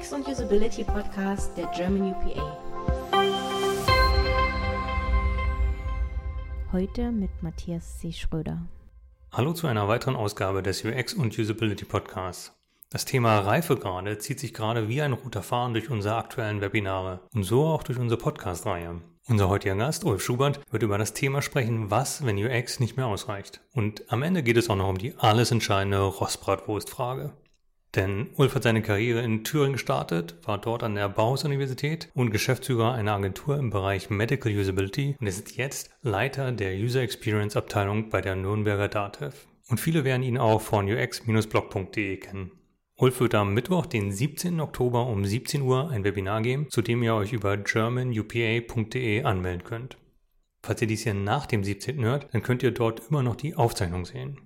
[0.00, 2.58] UX und Usability Podcast der German UPA.
[6.72, 8.12] Heute mit Matthias C.
[8.12, 8.66] Schröder.
[9.32, 12.52] Hallo zu einer weiteren Ausgabe des UX und Usability Podcasts.
[12.88, 17.42] Das Thema Reifegrade zieht sich gerade wie ein roter Faden durch unsere aktuellen Webinare und
[17.42, 19.02] so auch durch unsere Podcast-Reihe.
[19.28, 23.06] Unser heutiger Gast, Ulf Schubert, wird über das Thema sprechen, was, wenn UX nicht mehr
[23.06, 23.60] ausreicht.
[23.74, 27.34] Und am Ende geht es auch noch um die alles entscheidende Rostbratwurst-Frage.
[27.96, 32.92] Denn Ulf hat seine Karriere in Thüringen gestartet, war dort an der Bauhaus-Universität und Geschäftsführer
[32.92, 38.20] einer Agentur im Bereich Medical Usability und ist jetzt Leiter der User Experience Abteilung bei
[38.20, 39.46] der Nürnberger DATEV.
[39.68, 42.52] Und viele werden ihn auch von ux-blog.de kennen.
[42.96, 44.60] Ulf wird am Mittwoch, den 17.
[44.60, 49.96] Oktober um 17 Uhr ein Webinar geben, zu dem ihr euch über germanupa.de anmelden könnt.
[50.62, 52.04] Falls ihr dies hier nach dem 17.
[52.04, 54.38] hört, dann könnt ihr dort immer noch die Aufzeichnung sehen.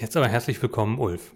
[0.00, 1.32] Jetzt aber herzlich willkommen, Ulf.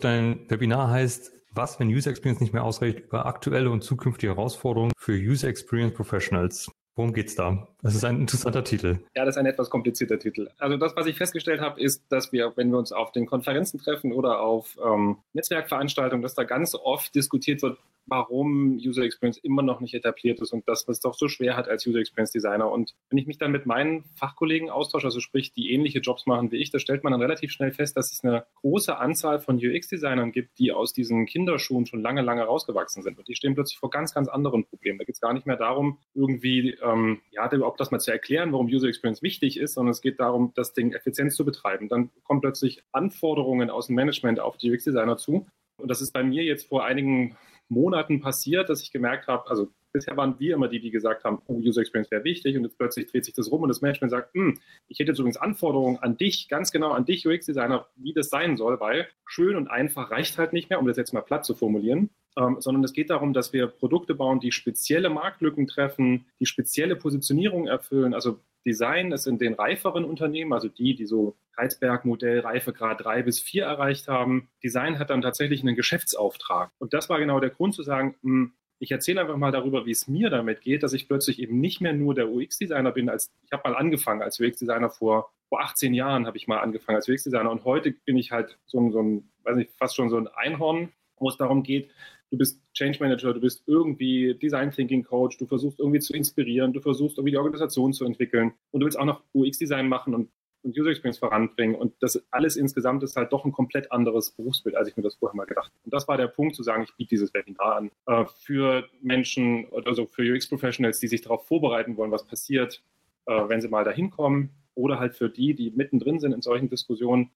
[0.00, 4.92] Dein Webinar heißt was, wenn User Experience nicht mehr ausreicht, über aktuelle und zukünftige Herausforderungen
[4.96, 6.70] für User Experience Professionals.
[6.94, 7.68] Worum geht's da?
[7.82, 8.98] Das ist ein interessanter Titel.
[9.14, 10.48] Ja, das ist ein etwas komplizierter Titel.
[10.58, 13.78] Also das, was ich festgestellt habe, ist, dass wir, wenn wir uns auf den Konferenzen
[13.78, 19.62] treffen oder auf ähm, Netzwerkveranstaltungen, dass da ganz oft diskutiert wird, warum User Experience immer
[19.62, 22.32] noch nicht etabliert ist und das, was es doch so schwer hat als User Experience
[22.32, 22.70] Designer.
[22.70, 26.50] Und wenn ich mich dann mit meinen Fachkollegen austausche, also sprich, die ähnliche Jobs machen
[26.50, 29.56] wie ich, da stellt man dann relativ schnell fest, dass es eine große Anzahl von
[29.56, 33.18] UX-Designern gibt, die aus diesen Kinderschuhen schon lange, lange rausgewachsen sind.
[33.18, 34.98] Und die stehen plötzlich vor ganz, ganz anderen Problemen.
[34.98, 38.52] Da geht es gar nicht mehr darum, irgendwie, ähm, ja, überhaupt das mal zu erklären,
[38.52, 41.88] warum User Experience wichtig ist, sondern es geht darum, das Ding effizient zu betreiben.
[41.88, 45.46] Dann kommen plötzlich Anforderungen aus dem Management auf die UX-Designer zu.
[45.76, 47.36] Und das ist bei mir jetzt vor einigen
[47.68, 51.40] Monaten passiert, dass ich gemerkt habe, also bisher waren wir immer die, die gesagt haben,
[51.46, 54.10] oh, User Experience wäre wichtig und jetzt plötzlich dreht sich das rum und das Management
[54.10, 58.12] sagt, hm, ich hätte jetzt übrigens Anforderungen an dich, ganz genau an dich UX-Designer, wie
[58.12, 61.20] das sein soll, weil schön und einfach reicht halt nicht mehr, um das jetzt mal
[61.20, 65.66] platt zu formulieren, ähm, sondern es geht darum, dass wir Produkte bauen, die spezielle Marktlücken
[65.66, 71.06] treffen, die spezielle Positionierung erfüllen, also Design ist in den reiferen Unternehmen, also die, die
[71.06, 74.50] so Heizberg-Modell Reifegrad 3 bis 4 erreicht haben.
[74.62, 76.70] Design hat dann tatsächlich einen Geschäftsauftrag.
[76.78, 79.90] Und das war genau der Grund zu sagen, hm, ich erzähle einfach mal darüber, wie
[79.90, 83.10] es mir damit geht, dass ich plötzlich eben nicht mehr nur der UX-Designer bin.
[83.10, 86.96] Als, ich habe mal angefangen als UX-Designer vor, vor 18 Jahren habe ich mal angefangen
[86.96, 90.16] als UX-Designer und heute bin ich halt so so ein, weiß nicht, fast schon so
[90.16, 91.90] ein Einhorn, wo es darum geht,
[92.30, 96.72] du bist Change Manager, du bist irgendwie Design Thinking Coach, du versuchst irgendwie zu inspirieren,
[96.72, 100.30] du versuchst irgendwie die Organisation zu entwickeln und du willst auch noch UX-Design machen und,
[100.62, 101.74] und User Experience voranbringen.
[101.74, 105.16] Und das alles insgesamt ist halt doch ein komplett anderes Berufsbild, als ich mir das
[105.16, 105.84] vorher mal gedacht habe.
[105.84, 109.66] Und das war der Punkt zu sagen, ich biete dieses Webinar an äh, für Menschen,
[109.86, 112.82] also für UX-Professionals, die sich darauf vorbereiten wollen, was passiert,
[113.26, 116.68] äh, wenn sie mal dahin kommen oder halt für die, die mittendrin sind in solchen
[116.68, 117.30] Diskussionen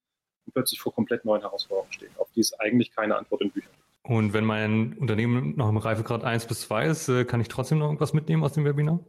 [0.45, 3.71] und plötzlich vor komplett neuen Herausforderungen stehen, auf die es eigentlich keine Antwort in Büchern
[3.73, 3.84] gibt.
[4.07, 7.79] Und wenn mein Unternehmen noch im Reifegrad 1 bis 2 ist, äh, kann ich trotzdem
[7.79, 8.99] noch irgendwas mitnehmen aus dem Webinar?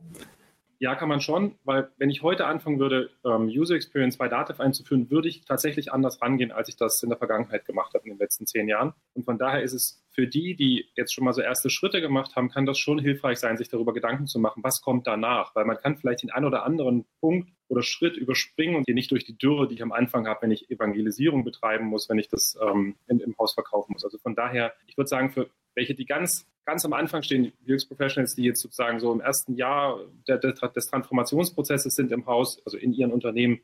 [0.78, 4.60] Ja, kann man schon, weil wenn ich heute anfangen würde, ähm, User Experience bei Dativ
[4.60, 8.10] einzuführen, würde ich tatsächlich anders rangehen, als ich das in der Vergangenheit gemacht habe in
[8.10, 8.92] den letzten zehn Jahren.
[9.14, 12.36] Und von daher ist es für die, die jetzt schon mal so erste Schritte gemacht
[12.36, 15.64] haben, kann das schon hilfreich sein, sich darüber Gedanken zu machen, was kommt danach, weil
[15.64, 19.24] man kann vielleicht den einen oder anderen Punkt oder Schritt überspringen und hier nicht durch
[19.24, 22.58] die Dürre, die ich am Anfang habe, wenn ich Evangelisierung betreiben muss, wenn ich das
[22.60, 24.04] ähm, in, im Haus verkaufen muss.
[24.04, 27.86] Also von daher, ich würde sagen, für welche, die ganz, ganz am Anfang stehen, UX
[27.86, 32.60] Professionals, die jetzt sozusagen so im ersten Jahr der, der, des Transformationsprozesses sind im Haus,
[32.66, 33.60] also in ihren Unternehmen,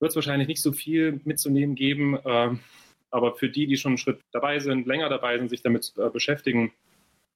[0.00, 2.16] wird es wahrscheinlich nicht so viel mitzunehmen geben.
[2.24, 2.56] Äh,
[3.10, 6.10] aber für die, die schon einen Schritt dabei sind, länger dabei sind, sich damit äh,
[6.10, 6.72] beschäftigen,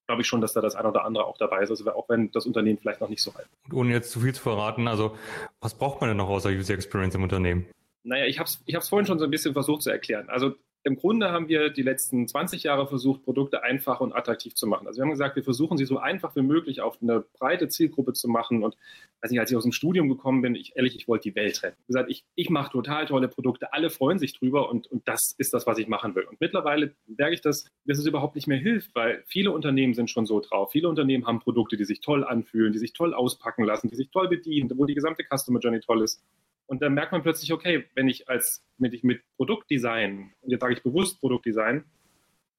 [0.07, 2.33] glaube ich schon, dass da das ein oder andere auch dabei ist, also auch wenn
[2.33, 3.73] das Unternehmen vielleicht noch nicht so alt ist.
[3.73, 5.17] Und ohne jetzt zu viel zu verraten, also
[5.61, 7.67] was braucht man denn noch außer User Experience im Unternehmen?
[8.03, 10.29] Naja, ich habe es ich vorhin schon so ein bisschen versucht zu erklären.
[10.29, 14.67] Also im Grunde haben wir die letzten 20 Jahre versucht, Produkte einfach und attraktiv zu
[14.67, 14.87] machen.
[14.87, 18.15] Also wir haben gesagt, wir versuchen sie so einfach wie möglich auf eine breite Zielgruppe
[18.15, 18.65] zu machen.
[18.65, 18.77] Und
[19.21, 21.63] weiß nicht, als ich aus dem Studium gekommen bin, ich ehrlich, ich wollte die Welt
[21.63, 21.77] retten.
[21.81, 25.35] Ich gesagt, ich, ich mache total tolle Produkte, alle freuen sich drüber und, und das
[25.37, 26.25] ist das, was ich machen will.
[26.25, 30.09] Und mittlerweile merke ich, dass, dass es überhaupt nicht mehr hilft, weil viele Unternehmen sind
[30.09, 30.73] schon so drauf.
[30.73, 34.11] Viele Unternehmen haben Produkte, die sich toll anfühlen, die sich toll auspacken lassen, die sich
[34.11, 36.23] toll bedienen, wo die gesamte Customer Journey toll ist.
[36.71, 40.61] Und dann merkt man plötzlich, okay, wenn ich als wenn ich mit Produktdesign, und jetzt
[40.61, 41.85] sage ich bewusst Produktdesign,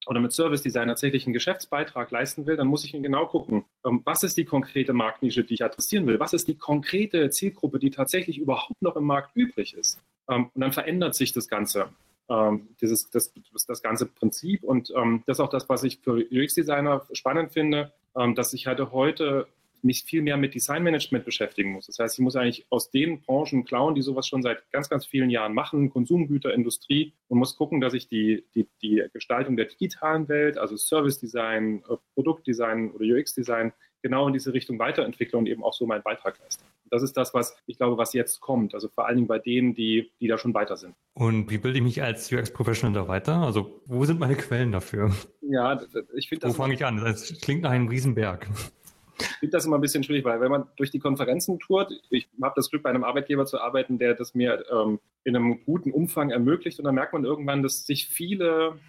[0.06, 3.64] oder mit Service Design tatsächlich einen Geschäftsbeitrag leisten will, dann muss ich mir genau gucken,
[3.86, 6.20] ähm, was ist die konkrete Marktnische, die ich adressieren will?
[6.20, 10.02] Was ist die konkrete Zielgruppe, die tatsächlich überhaupt noch im Markt übrig ist?
[10.28, 11.88] Ähm, und dann verändert sich das Ganze,
[12.30, 13.32] ähm, dieses, das,
[13.66, 14.64] das ganze Prinzip.
[14.64, 19.48] Und das ist auch das, was ich für UX-Designer spannend finde, dass ich hatte heute
[19.84, 21.88] mich viel mehr mit Designmanagement beschäftigen muss.
[21.88, 25.06] Das heißt, ich muss eigentlich aus den Branchen klauen, die sowas schon seit ganz, ganz
[25.06, 29.66] vielen Jahren machen, Konsumgüter, Industrie, und muss gucken, dass ich die, die, die Gestaltung der
[29.66, 35.38] digitalen Welt, also Service Design, äh, Produktdesign oder UX Design, genau in diese Richtung weiterentwickle
[35.38, 36.64] und eben auch so meinen Beitrag leiste.
[36.90, 38.74] Das ist das, was ich glaube, was jetzt kommt.
[38.74, 40.96] Also vor allen Dingen bei denen, die, die da schon weiter sind.
[41.14, 43.38] Und wie bilde ich mich als UX-Professional da weiter?
[43.38, 45.16] Also wo sind meine Quellen dafür?
[45.42, 45.82] Ja,
[46.16, 46.58] ich finde das.
[46.58, 46.98] Wo fange ich an?
[46.98, 48.48] Das klingt nach einem Riesenberg.
[49.40, 52.54] Finde das immer ein bisschen schwierig, weil wenn man durch die Konferenzen tourt, ich habe
[52.56, 56.32] das Glück, bei einem Arbeitgeber zu arbeiten, der das mir ähm, in einem guten Umfang
[56.32, 58.80] ermöglicht und dann merkt man irgendwann, dass sich viele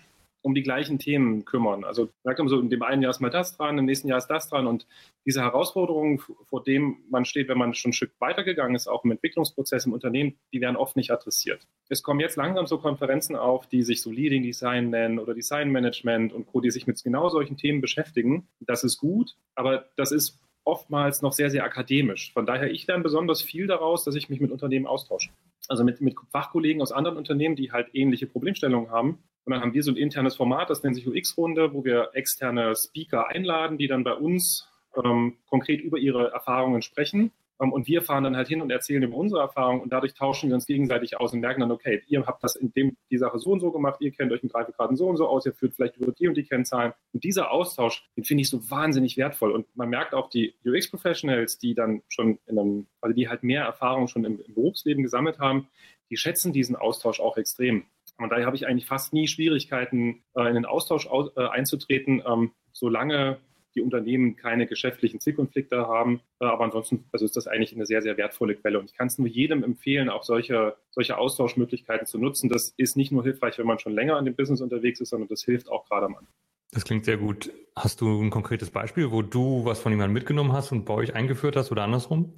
[0.42, 1.84] um die gleichen Themen kümmern.
[1.84, 4.18] Also da kommt so in dem einen Jahr ist mal das dran, im nächsten Jahr
[4.18, 4.86] ist das dran und
[5.24, 9.12] diese Herausforderungen, vor dem man steht, wenn man schon ein Stück weitergegangen ist, auch im
[9.12, 11.66] Entwicklungsprozess im Unternehmen, die werden oft nicht adressiert.
[11.88, 15.70] Es kommen jetzt langsam so Konferenzen auf, die sich so Leading Design nennen oder Design
[15.70, 18.48] Management und Co., die sich mit genau solchen Themen beschäftigen.
[18.60, 22.32] Das ist gut, aber das ist oftmals noch sehr, sehr akademisch.
[22.32, 25.30] Von daher, ich lerne besonders viel daraus, dass ich mich mit Unternehmen austausche.
[25.72, 29.74] Also mit, mit Fachkollegen aus anderen Unternehmen, die halt ähnliche Problemstellungen haben und dann haben
[29.74, 33.88] wir so ein internes Format, das nennt sich UX-Runde, wo wir externe Speaker einladen, die
[33.88, 34.68] dann bei uns
[35.02, 37.32] ähm, konkret über ihre Erfahrungen sprechen.
[37.62, 40.50] Ähm, und wir fahren dann halt hin und erzählen über unsere Erfahrungen und dadurch tauschen
[40.50, 43.38] wir uns gegenseitig aus und merken dann, okay, ihr habt das in dem, die Sache
[43.38, 45.74] so und so gemacht, ihr kennt euch mit Reifegraden so und so aus, ihr führt
[45.74, 46.92] vielleicht über die und die Kennzahlen.
[47.12, 49.52] Und dieser Austausch, den finde ich so wahnsinnig wertvoll.
[49.52, 53.62] Und man merkt auch die UX-Professionals, die dann schon in einem, also die halt mehr
[53.64, 55.68] Erfahrung schon im, im Berufsleben gesammelt haben,
[56.10, 57.84] die schätzen diesen Austausch auch extrem.
[58.18, 62.52] Und daher habe ich eigentlich fast nie Schwierigkeiten, äh, in den Austausch äh, einzutreten, ähm,
[62.72, 63.38] solange
[63.74, 66.20] die Unternehmen keine geschäftlichen Zielkonflikte haben.
[66.40, 68.78] Äh, aber ansonsten also ist das eigentlich eine sehr, sehr wertvolle Quelle.
[68.78, 72.48] Und ich kann es nur jedem empfehlen, auch solche, solche Austauschmöglichkeiten zu nutzen.
[72.48, 75.28] Das ist nicht nur hilfreich, wenn man schon länger in dem Business unterwegs ist, sondern
[75.28, 76.34] das hilft auch gerade am Anfang.
[76.72, 77.52] Das klingt sehr gut.
[77.76, 81.14] Hast du ein konkretes Beispiel, wo du was von jemandem mitgenommen hast und bei euch
[81.14, 82.32] eingeführt hast oder andersrum?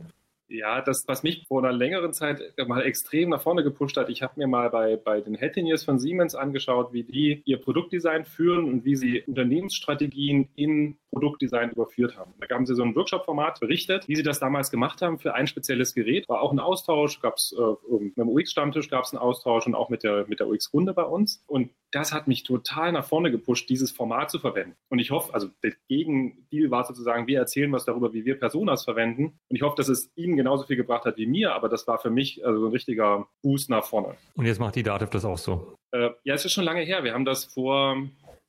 [0.48, 4.22] Ja, das, was mich vor einer längeren Zeit mal extrem nach vorne gepusht hat, ich
[4.22, 8.25] habe mir mal bei, bei den Head Engineers von Siemens angeschaut, wie die ihr Produktdesign
[8.25, 12.34] führen und wie sie Unternehmensstrategien in Produktdesign überführt haben.
[12.40, 15.46] Da haben sie so ein Workshop-Format berichtet, wie sie das damals gemacht haben für ein
[15.46, 16.28] spezielles Gerät.
[16.28, 19.75] War auch ein Austausch, gab es äh, mit dem UX-Stammtisch gab es einen Austausch und
[19.75, 21.43] auch mit der, mit der UX-Runde bei uns.
[21.46, 24.76] Und das hat mich total nach vorne gepusht, dieses Format zu verwenden.
[24.88, 28.84] Und ich hoffe, also der Gegendeal war sozusagen, wir erzählen was darüber, wie wir Personas
[28.84, 29.38] verwenden.
[29.49, 31.99] Und ich hoffe, dass es ihnen genauso viel gebracht hat wie mir, aber das war
[31.99, 34.17] für mich also ein richtiger Boost nach vorne.
[34.34, 35.76] Und jetzt macht die Dativ das auch so?
[35.93, 37.05] Äh, ja, es ist schon lange her.
[37.05, 37.96] Wir haben das vor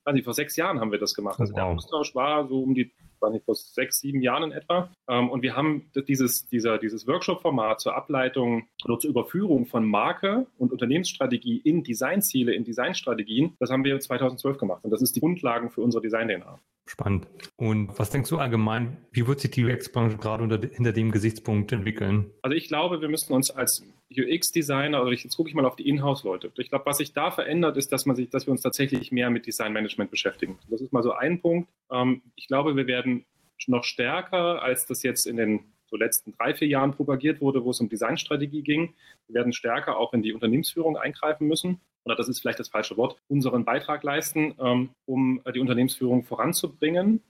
[0.06, 1.40] weiß nicht, vor sechs Jahren haben wir das gemacht.
[1.40, 1.56] Also wow.
[1.56, 2.92] der Austausch war so um die,
[3.26, 4.90] weiß nicht, vor sechs, sieben Jahren in etwa.
[5.08, 10.46] Ähm, und wir haben dieses, dieser, dieses Workshop-Format zur Ableitung oder zur Überführung von Marke
[10.58, 14.84] und Unternehmensstrategie in Designziele, in Designstrategien, das haben wir 2012 gemacht.
[14.84, 16.58] Und das ist die Grundlagen für unsere Design-DNA.
[16.88, 17.26] Spannend.
[17.56, 21.72] Und was denkst du allgemein, wie wird sich die UX-Branche gerade unter, hinter dem Gesichtspunkt
[21.72, 22.30] entwickeln?
[22.42, 23.82] Also ich glaube, wir müssen uns als
[24.16, 26.52] UX-Designer, oder jetzt gucke ich mal auf die Inhouse-Leute.
[26.58, 29.30] Ich glaube, was sich da verändert, ist, dass man sich, dass wir uns tatsächlich mehr
[29.30, 30.58] mit Design-Management beschäftigen.
[30.68, 31.68] Das ist mal so ein Punkt.
[31.90, 33.24] Ähm, ich glaube, wir werden
[33.66, 37.70] noch stärker, als das jetzt in den so letzten drei, vier Jahren propagiert wurde, wo
[37.70, 38.94] es um Designstrategie ging.
[39.28, 42.96] Wir werden stärker auch in die Unternehmensführung eingreifen müssen oder das ist vielleicht das falsche
[42.96, 47.20] Wort, unseren Beitrag leisten, ähm, um die Unternehmensführung voranzubringen,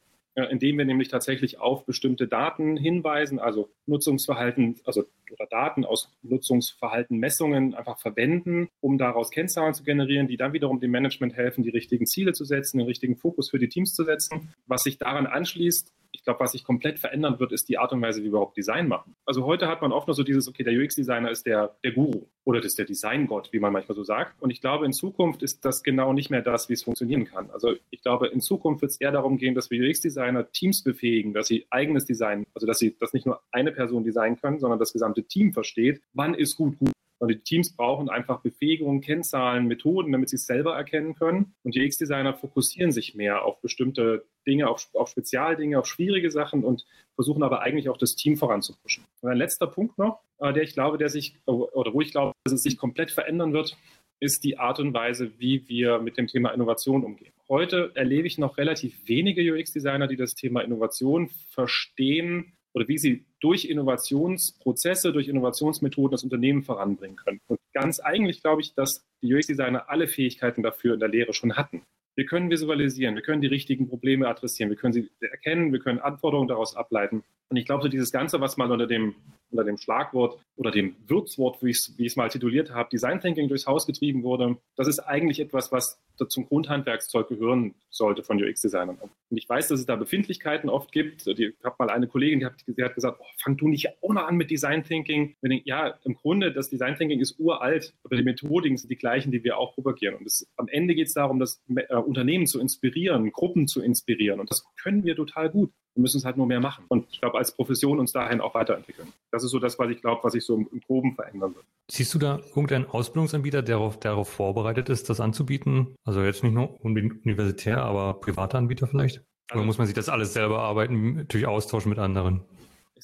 [0.45, 7.19] indem wir nämlich tatsächlich auf bestimmte Daten hinweisen, also Nutzungsverhalten, also oder Daten aus Nutzungsverhalten,
[7.19, 11.71] Messungen einfach verwenden, um daraus Kennzahlen zu generieren, die dann wiederum dem Management helfen, die
[11.71, 14.53] richtigen Ziele zu setzen, den richtigen Fokus für die Teams zu setzen.
[14.67, 15.93] Was sich daran anschließt,
[16.27, 18.89] glaube, was sich komplett verändern wird, ist die Art und Weise, wie wir überhaupt Design
[18.89, 19.17] machen.
[19.25, 22.27] Also heute hat man oft nur so dieses, okay, der UX-Designer ist der, der Guru
[22.45, 24.35] oder das ist der Designgott, wie man manchmal so sagt.
[24.43, 27.49] Und ich glaube, in Zukunft ist das genau nicht mehr das, wie es funktionieren kann.
[27.51, 31.33] Also ich glaube, in Zukunft wird es eher darum gehen, dass wir UX-Designer Teams befähigen,
[31.33, 34.79] dass sie eigenes Design, also dass sie das nicht nur eine Person designen können, sondern
[34.79, 36.96] das gesamte Team versteht, wann ist gut gut.
[37.19, 41.55] Und die Teams brauchen einfach Befähigungen, Kennzahlen, Methoden, damit sie es selber erkennen können.
[41.63, 46.63] Und die X-Designer fokussieren sich mehr auf bestimmte Dinge, auf, auf Spezialdinge, auf schwierige Sachen
[46.63, 49.05] und versuchen aber eigentlich auch das Team voranzupushen.
[49.23, 52.33] Und ein letzter Punkt noch, äh, der ich glaube, der sich, oder wo ich glaube,
[52.45, 53.77] dass es sich komplett verändern wird,
[54.21, 57.33] ist die Art und Weise, wie wir mit dem Thema Innovation umgehen.
[57.49, 63.25] Heute erlebe ich noch relativ wenige UX-Designer, die das Thema Innovation verstehen oder wie sie
[63.41, 67.41] durch Innovationsprozesse, durch Innovationsmethoden das Unternehmen voranbringen können.
[67.47, 71.57] Und ganz eigentlich glaube ich, dass die UX-Designer alle Fähigkeiten dafür in der Lehre schon
[71.57, 71.83] hatten.
[72.17, 76.01] Wir können visualisieren, wir können die richtigen Probleme adressieren, wir können sie erkennen, wir können
[76.01, 77.25] Anforderungen daraus ableiten.
[77.49, 79.15] Und ich glaube, so dieses Ganze, was mal unter dem
[79.51, 83.67] unter dem Schlagwort oder dem Würzwort, wie ich es mal tituliert habe, Design Thinking durchs
[83.67, 84.57] Haus getrieben wurde.
[84.77, 88.97] Das ist eigentlich etwas, was zum Grundhandwerkszeug gehören sollte von UX-Designern.
[88.99, 91.27] Und ich weiß, dass es da Befindlichkeiten oft gibt.
[91.27, 94.13] Ich habe mal eine Kollegin, die hat, die hat gesagt, oh, fang du nicht auch
[94.13, 95.35] noch an mit Design Thinking.
[95.43, 99.31] Ich, ja, im Grunde, das Design Thinking ist uralt, aber die Methodiken sind die gleichen,
[99.31, 100.17] die wir auch propagieren.
[100.17, 104.41] Und es, am Ende geht es darum, das äh, Unternehmen zu inspirieren, Gruppen zu inspirieren.
[104.41, 105.71] Und das können wir total gut.
[105.97, 106.85] Wir müssen es halt nur mehr machen.
[106.89, 109.13] Und ich glaube, als Profession uns dahin auch weiterentwickeln.
[109.31, 111.65] Das ist so das, was ich glaube, was sich so im, im Groben verändern wird.
[111.91, 115.95] Siehst du da irgendeinen Ausbildungsanbieter, der darauf, darauf vorbereitet ist, das anzubieten?
[116.05, 119.19] Also jetzt nicht nur universitär, aber private Anbieter vielleicht?
[119.51, 122.43] Oder also muss man sich das alles selber arbeiten, durch Austausch mit anderen?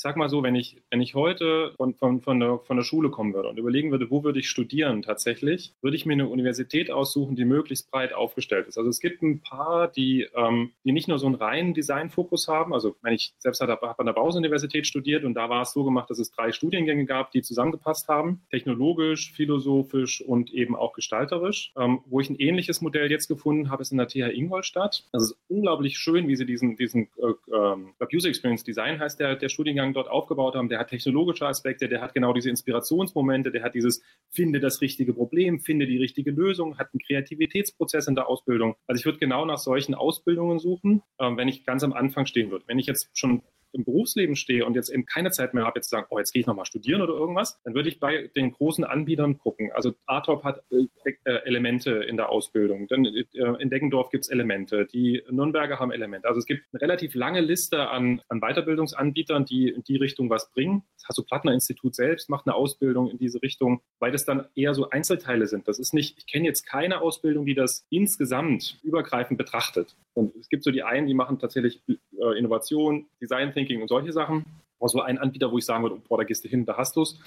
[0.02, 3.10] Sag mal so, wenn ich, wenn ich heute von, von, von, der, von der Schule
[3.10, 6.90] kommen würde und überlegen würde, wo würde ich studieren tatsächlich, würde ich mir eine Universität
[6.90, 8.76] aussuchen, die möglichst breit aufgestellt ist.
[8.76, 12.74] Also es gibt ein paar, die, ähm, die nicht nur so einen reinen Designfokus haben.
[12.74, 15.84] Also wenn ich selbst habe hab an der Bauhaus-Universität studiert und da war es so
[15.84, 18.42] gemacht, dass es drei Studiengänge gab, die zusammengepasst haben.
[18.50, 21.72] Technologisch, philosophisch und eben auch gestalterisch.
[21.76, 25.04] Ähm, wo ich ein ähnliches Modell jetzt gefunden habe, ist in der TH Ingolstadt.
[25.12, 29.36] Das ist unglaublich schön, wie sie diesen, diesen äh, äh, User Experience Design heißt der,
[29.36, 33.50] der Studiengang Studiengang dort aufgebaut haben, der hat technologische Aspekte, der hat genau diese Inspirationsmomente,
[33.50, 38.14] der hat dieses finde das richtige Problem, finde die richtige Lösung, hat einen Kreativitätsprozess in
[38.14, 38.74] der Ausbildung.
[38.86, 42.50] Also ich würde genau nach solchen Ausbildungen suchen, äh, wenn ich ganz am Anfang stehen
[42.50, 42.64] würde.
[42.66, 43.42] Wenn ich jetzt schon
[43.72, 46.32] im Berufsleben stehe und jetzt eben keine Zeit mehr habe, jetzt zu sagen, oh, jetzt
[46.32, 49.70] gehe ich nochmal studieren oder irgendwas, dann würde ich bei den großen Anbietern gucken.
[49.72, 52.86] Also Artop hat äh, äh, Elemente in der Ausbildung.
[52.88, 53.24] Dann äh,
[53.58, 54.86] in Deggendorf gibt es Elemente.
[54.86, 56.28] Die Nürnberger haben Elemente.
[56.28, 60.50] Also es gibt eine relativ lange Liste an, an Weiterbildungsanbietern, die in die Richtung was
[60.50, 60.82] bringen.
[60.96, 65.46] Das Hasso-Plattner-Institut selbst macht eine Ausbildung in diese Richtung, weil das dann eher so Einzelteile
[65.46, 65.68] sind.
[65.68, 69.96] Das ist nicht, ich kenne jetzt keine Ausbildung, die das insgesamt übergreifend betrachtet.
[70.14, 74.12] Und es gibt so die einen, die machen tatsächlich äh, Innovation, Design Thinking und solche
[74.12, 74.44] Sachen.
[74.80, 77.02] Also ein Anbieter, wo ich sagen würde, boah, da gehst du hin, da hast du
[77.02, 77.18] es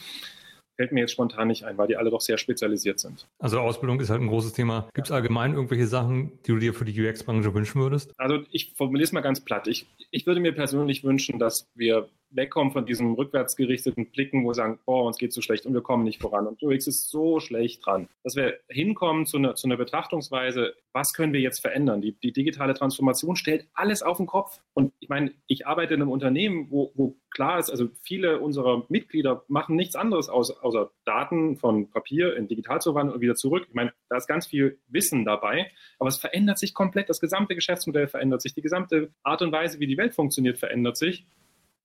[0.75, 3.27] fällt mir jetzt spontan nicht ein, weil die alle doch sehr spezialisiert sind.
[3.39, 4.89] Also Ausbildung ist halt ein großes Thema.
[4.93, 8.13] Gibt es allgemein irgendwelche Sachen, die du dir für die UX-Branche wünschen würdest?
[8.17, 9.67] Also ich formuliere es mal ganz platt.
[9.67, 14.53] Ich, ich würde mir persönlich wünschen, dass wir wegkommen von diesem rückwärtsgerichteten Blicken, wo wir
[14.53, 17.39] sagen, oh, uns geht so schlecht und wir kommen nicht voran und UX ist so
[17.39, 18.07] schlecht dran.
[18.23, 22.01] Dass wir hinkommen zu einer, zu einer Betrachtungsweise, was können wir jetzt verändern?
[22.01, 24.59] Die, die digitale Transformation stellt alles auf den Kopf.
[24.73, 28.85] Und ich meine, ich arbeite in einem Unternehmen, wo, wo klar ist, also viele unserer
[28.87, 33.35] Mitglieder machen nichts anderes außer, außer Daten von Papier in digital zu wandeln und wieder
[33.35, 33.65] zurück.
[33.67, 37.09] Ich meine, da ist ganz viel Wissen dabei, aber es verändert sich komplett.
[37.09, 40.97] Das gesamte Geschäftsmodell verändert sich, die gesamte Art und Weise, wie die Welt funktioniert, verändert
[40.97, 41.25] sich.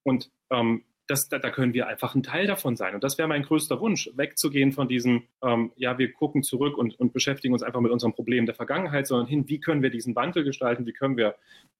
[0.03, 2.95] Und ähm, das, da, da, können wir einfach ein Teil davon sein.
[2.95, 6.99] Und das wäre mein größter Wunsch, wegzugehen von diesem, ähm, ja, wir gucken zurück und,
[7.01, 10.15] und beschäftigen uns einfach mit unserem Problem der Vergangenheit, sondern hin, wie können wir diesen
[10.15, 11.35] Wandel gestalten, wie können wir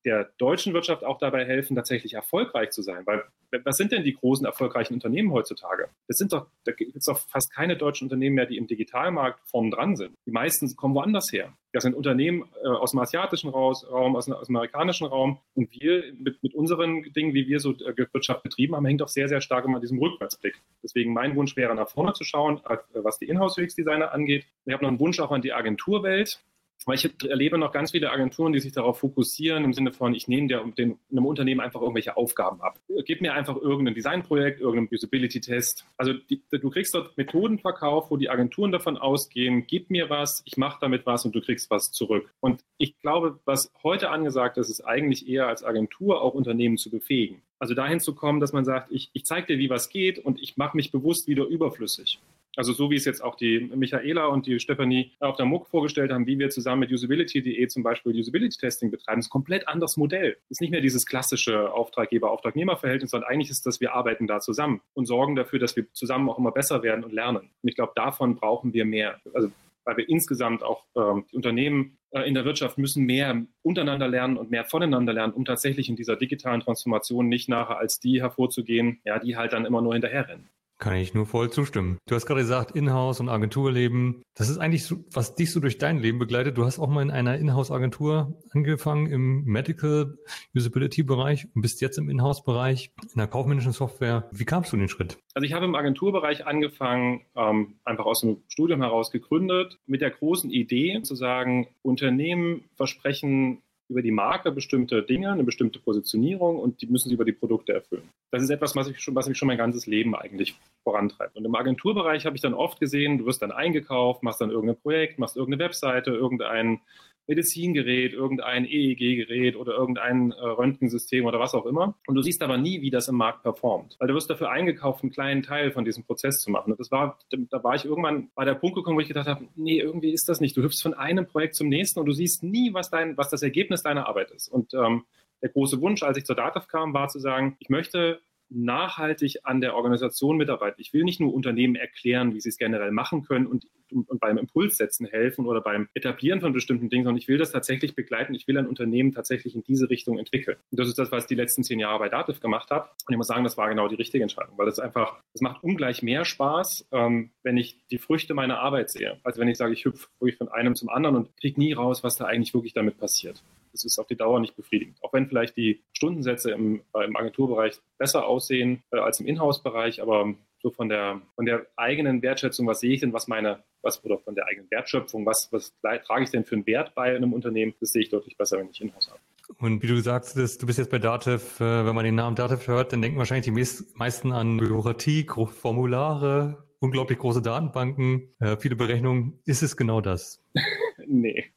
[0.05, 3.07] der deutschen Wirtschaft auch dabei helfen, tatsächlich erfolgreich zu sein.
[3.07, 3.23] Weil
[3.65, 5.91] was sind denn die großen erfolgreichen Unternehmen heutzutage?
[6.09, 9.49] Das sind doch, da gibt es doch fast keine deutschen Unternehmen mehr, die im Digitalmarkt
[9.49, 10.17] vorn dran sind.
[10.27, 11.53] Die meisten kommen woanders her.
[11.73, 15.39] Das sind Unternehmen äh, aus dem asiatischen Raum, aus, dem amerikanischen Raum.
[15.55, 19.09] Und wir mit, mit unseren Dingen, wie wir so äh, Wirtschaft betrieben haben, hängt doch
[19.09, 20.61] sehr, sehr stark immer an diesem Rückwärtsblick.
[20.83, 24.47] Deswegen mein Wunsch wäre, nach vorne zu schauen, äh, was die Inhouse-UX-Designer angeht.
[24.65, 26.43] Ich habe noch einen Wunsch auch an die Agenturwelt.
[26.87, 30.29] Weil ich erlebe noch ganz viele Agenturen, die sich darauf fokussieren, im Sinne von, ich
[30.29, 32.81] nehme der, dem, einem Unternehmen einfach irgendwelche Aufgaben ab.
[33.05, 35.85] Gib mir einfach irgendein Designprojekt, irgendeinen Usability-Test.
[35.99, 40.43] Also die, du kriegst dort Methoden verkauft, wo die Agenturen davon ausgehen, gib mir was,
[40.47, 42.33] ich mache damit was und du kriegst was zurück.
[42.41, 46.91] Und ich glaube, was heute angesagt ist, ist eigentlich eher als Agentur auch Unternehmen zu
[46.91, 47.43] befähigen.
[47.59, 50.41] Also dahin zu kommen, dass man sagt, ich, ich zeige dir, wie was geht und
[50.41, 52.19] ich mache mich bewusst wieder überflüssig.
[52.57, 56.11] Also so wie es jetzt auch die Michaela und die Stefanie auf der MOOC vorgestellt
[56.13, 60.37] haben, wie wir zusammen mit Usability.de zum Beispiel Usability-Testing betreiben, ist ein komplett anderes Modell.
[60.49, 65.07] Ist nicht mehr dieses klassische Auftraggeber-Auftragnehmer-Verhältnis, sondern eigentlich ist das, wir arbeiten da zusammen und
[65.07, 67.51] sorgen dafür, dass wir zusammen auch immer besser werden und lernen.
[67.63, 69.21] Und ich glaube, davon brauchen wir mehr.
[69.33, 69.51] Also
[69.85, 74.37] weil wir insgesamt auch ähm, die Unternehmen äh, in der Wirtschaft müssen mehr untereinander lernen
[74.37, 79.01] und mehr voneinander lernen, um tatsächlich in dieser digitalen Transformation nicht nachher als die hervorzugehen,
[79.05, 80.49] ja, die halt dann immer nur hinterherrennen.
[80.81, 81.99] Kann ich nur voll zustimmen.
[82.09, 84.23] Du hast gerade gesagt, Inhouse und Agenturleben.
[84.35, 86.57] Das ist eigentlich so, was dich so durch dein Leben begleitet.
[86.57, 90.17] Du hast auch mal in einer Inhouse-Agentur angefangen im Medical
[90.57, 94.31] Usability-Bereich und bist jetzt im Inhouse-Bereich in der kaufmännischen Software.
[94.33, 95.19] Wie kamst du in den Schritt?
[95.35, 100.11] Also ich habe im Agenturbereich angefangen, ähm, einfach aus dem Studium heraus gegründet, mit der
[100.11, 106.81] großen Idee zu sagen, Unternehmen versprechen über die Marke bestimmte Dinge, eine bestimmte Positionierung und
[106.81, 108.09] die müssen sie über die Produkte erfüllen.
[108.31, 111.37] Das ist etwas, was, ich schon, was mich schon mein ganzes Leben eigentlich vorantreibt.
[111.37, 114.81] Und im Agenturbereich habe ich dann oft gesehen, du wirst dann eingekauft, machst dann irgendein
[114.81, 116.81] Projekt, machst irgendeine Webseite, irgendein
[117.27, 121.95] Medizingerät, irgendein EEG-Gerät oder irgendein äh, Röntgensystem oder was auch immer.
[122.07, 123.97] Und du siehst aber nie, wie das im Markt performt.
[123.99, 126.73] Weil du wirst dafür eingekauft, einen kleinen Teil von diesem Prozess zu machen.
[126.73, 129.47] Und das war, da war ich irgendwann bei der Punkt gekommen, wo ich gedacht habe,
[129.55, 130.57] nee, irgendwie ist das nicht.
[130.57, 133.43] Du hüpfst von einem Projekt zum nächsten und du siehst nie, was dein, was das
[133.43, 134.49] Ergebnis deiner Arbeit ist.
[134.49, 135.05] Und ähm,
[135.43, 139.61] der große Wunsch, als ich zur DATEV kam, war zu sagen, ich möchte nachhaltig an
[139.61, 140.81] der Organisation mitarbeiten.
[140.81, 144.39] Ich will nicht nur Unternehmen erklären, wie sie es generell machen können und, und, beim
[144.39, 148.35] Impulssetzen helfen oder beim Etablieren von bestimmten Dingen, sondern ich will das tatsächlich begleiten.
[148.35, 150.59] Ich will ein Unternehmen tatsächlich in diese Richtung entwickeln.
[150.71, 152.89] Und das ist das, was ich die letzten zehn Jahre bei Dativ gemacht habe.
[153.07, 155.63] Und ich muss sagen, das war genau die richtige Entscheidung, weil es einfach, es macht
[155.63, 159.73] ungleich mehr Spaß, ähm, wenn ich die Früchte meiner Arbeit sehe, als wenn ich sage,
[159.73, 162.75] ich hüpfe ruhig von einem zum anderen und kriege nie raus, was da eigentlich wirklich
[162.75, 163.43] damit passiert
[163.73, 164.99] das ist auf die Dauer nicht befriedigend.
[165.03, 170.03] Auch wenn vielleicht die Stundensätze im, äh, im Agenturbereich besser aussehen äh, als im Inhouse-Bereich,
[170.03, 174.05] aber so von der, von der eigenen Wertschätzung, was sehe ich denn, was meine, was,
[174.05, 177.33] oder von der eigenen Wertschöpfung, was, was trage ich denn für einen Wert bei einem
[177.33, 179.21] Unternehmen, das sehe ich deutlich besser, wenn ich Inhouse habe.
[179.59, 182.69] Und wie du sagst, du bist jetzt bei Dativ, äh, wenn man den Namen Dativ
[182.69, 189.39] hört, dann denken wahrscheinlich die meisten an Bürokratie, Formulare, unglaublich große Datenbanken, viele Berechnungen.
[189.45, 190.43] Ist es genau das?
[191.07, 191.53] nee.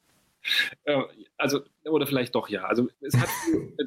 [1.43, 2.63] Also, oder vielleicht doch ja.
[2.63, 3.27] Also es hat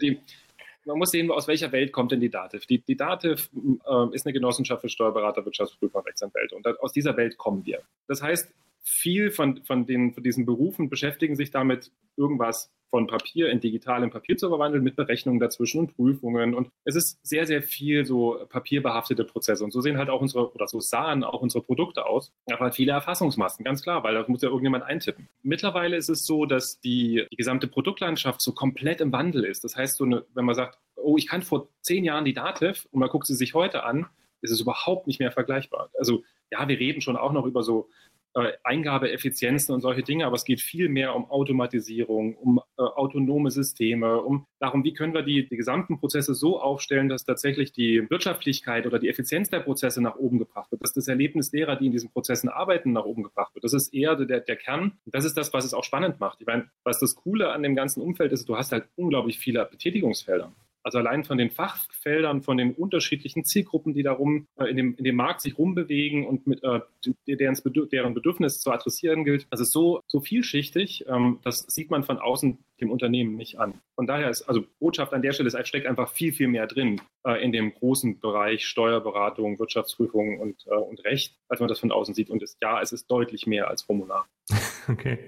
[0.02, 0.20] die,
[0.84, 2.66] man muss sehen, aus welcher Welt kommt denn die DATEV.
[2.66, 6.54] Die, die DATEV äh, ist eine Genossenschaft für Steuerberater, Wirtschaftsprüfer und Rechtsanwälte.
[6.54, 7.80] Und aus dieser Welt kommen wir.
[8.08, 13.50] Das heißt, viel von, von, den, von diesen Berufen beschäftigen sich damit, irgendwas von Papier
[13.50, 16.54] in digital in Papier zu verwandeln mit Berechnungen dazwischen und Prüfungen.
[16.54, 19.62] Und es ist sehr, sehr viel so papierbehaftete Prozesse.
[19.64, 22.32] Und so sehen halt auch unsere, oder so sahen auch unsere Produkte aus.
[22.50, 25.28] Aber halt viele Erfassungsmasken, ganz klar, weil da muss ja irgendjemand eintippen.
[25.42, 29.62] Mittlerweile ist es so, dass die, die gesamte Produktlandschaft so komplett im Wandel ist.
[29.62, 32.88] Das heißt, so eine, wenn man sagt, oh, ich kann vor zehn Jahren die Dativ
[32.92, 34.06] und man guckt sie sich heute an,
[34.40, 35.90] ist es überhaupt nicht mehr vergleichbar.
[35.98, 37.90] Also ja, wir reden schon auch noch über so
[38.36, 43.50] äh, Eingabeeffizienzen und solche Dinge, aber es geht viel mehr um Automatisierung, um äh, autonome
[43.50, 48.04] Systeme, um darum, wie können wir die, die gesamten Prozesse so aufstellen, dass tatsächlich die
[48.10, 51.86] Wirtschaftlichkeit oder die Effizienz der Prozesse nach oben gebracht wird, dass das Erlebnis derer, die
[51.86, 53.64] in diesen Prozessen arbeiten, nach oben gebracht wird.
[53.64, 54.98] Das ist eher der, der Kern.
[55.06, 56.42] Das ist das, was es auch spannend macht.
[56.42, 59.64] Ich meine, was das Coole an dem ganzen Umfeld ist, du hast halt unglaublich viele
[59.64, 60.52] Betätigungsfelder.
[60.86, 65.02] Also allein von den Fachfeldern, von den unterschiedlichen Zielgruppen, die darum äh, in, dem, in
[65.02, 66.78] dem Markt sich rumbewegen und mit äh,
[67.26, 67.56] deren,
[67.90, 69.48] deren Bedürfnis zu adressieren gilt.
[69.50, 73.80] Ist so, so vielschichtig, ähm, das sieht man von außen dem Unternehmen nicht an.
[73.96, 77.00] Von daher ist, also Botschaft an der Stelle ist, steckt einfach viel, viel mehr drin
[77.26, 81.90] äh, in dem großen Bereich Steuerberatung, Wirtschaftsprüfung und, äh, und Recht, als man das von
[81.90, 82.30] außen sieht.
[82.30, 84.28] Und ist, ja, es ist deutlich mehr als Formular.
[84.88, 85.18] Okay.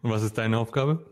[0.00, 1.04] Und was ist deine Aufgabe?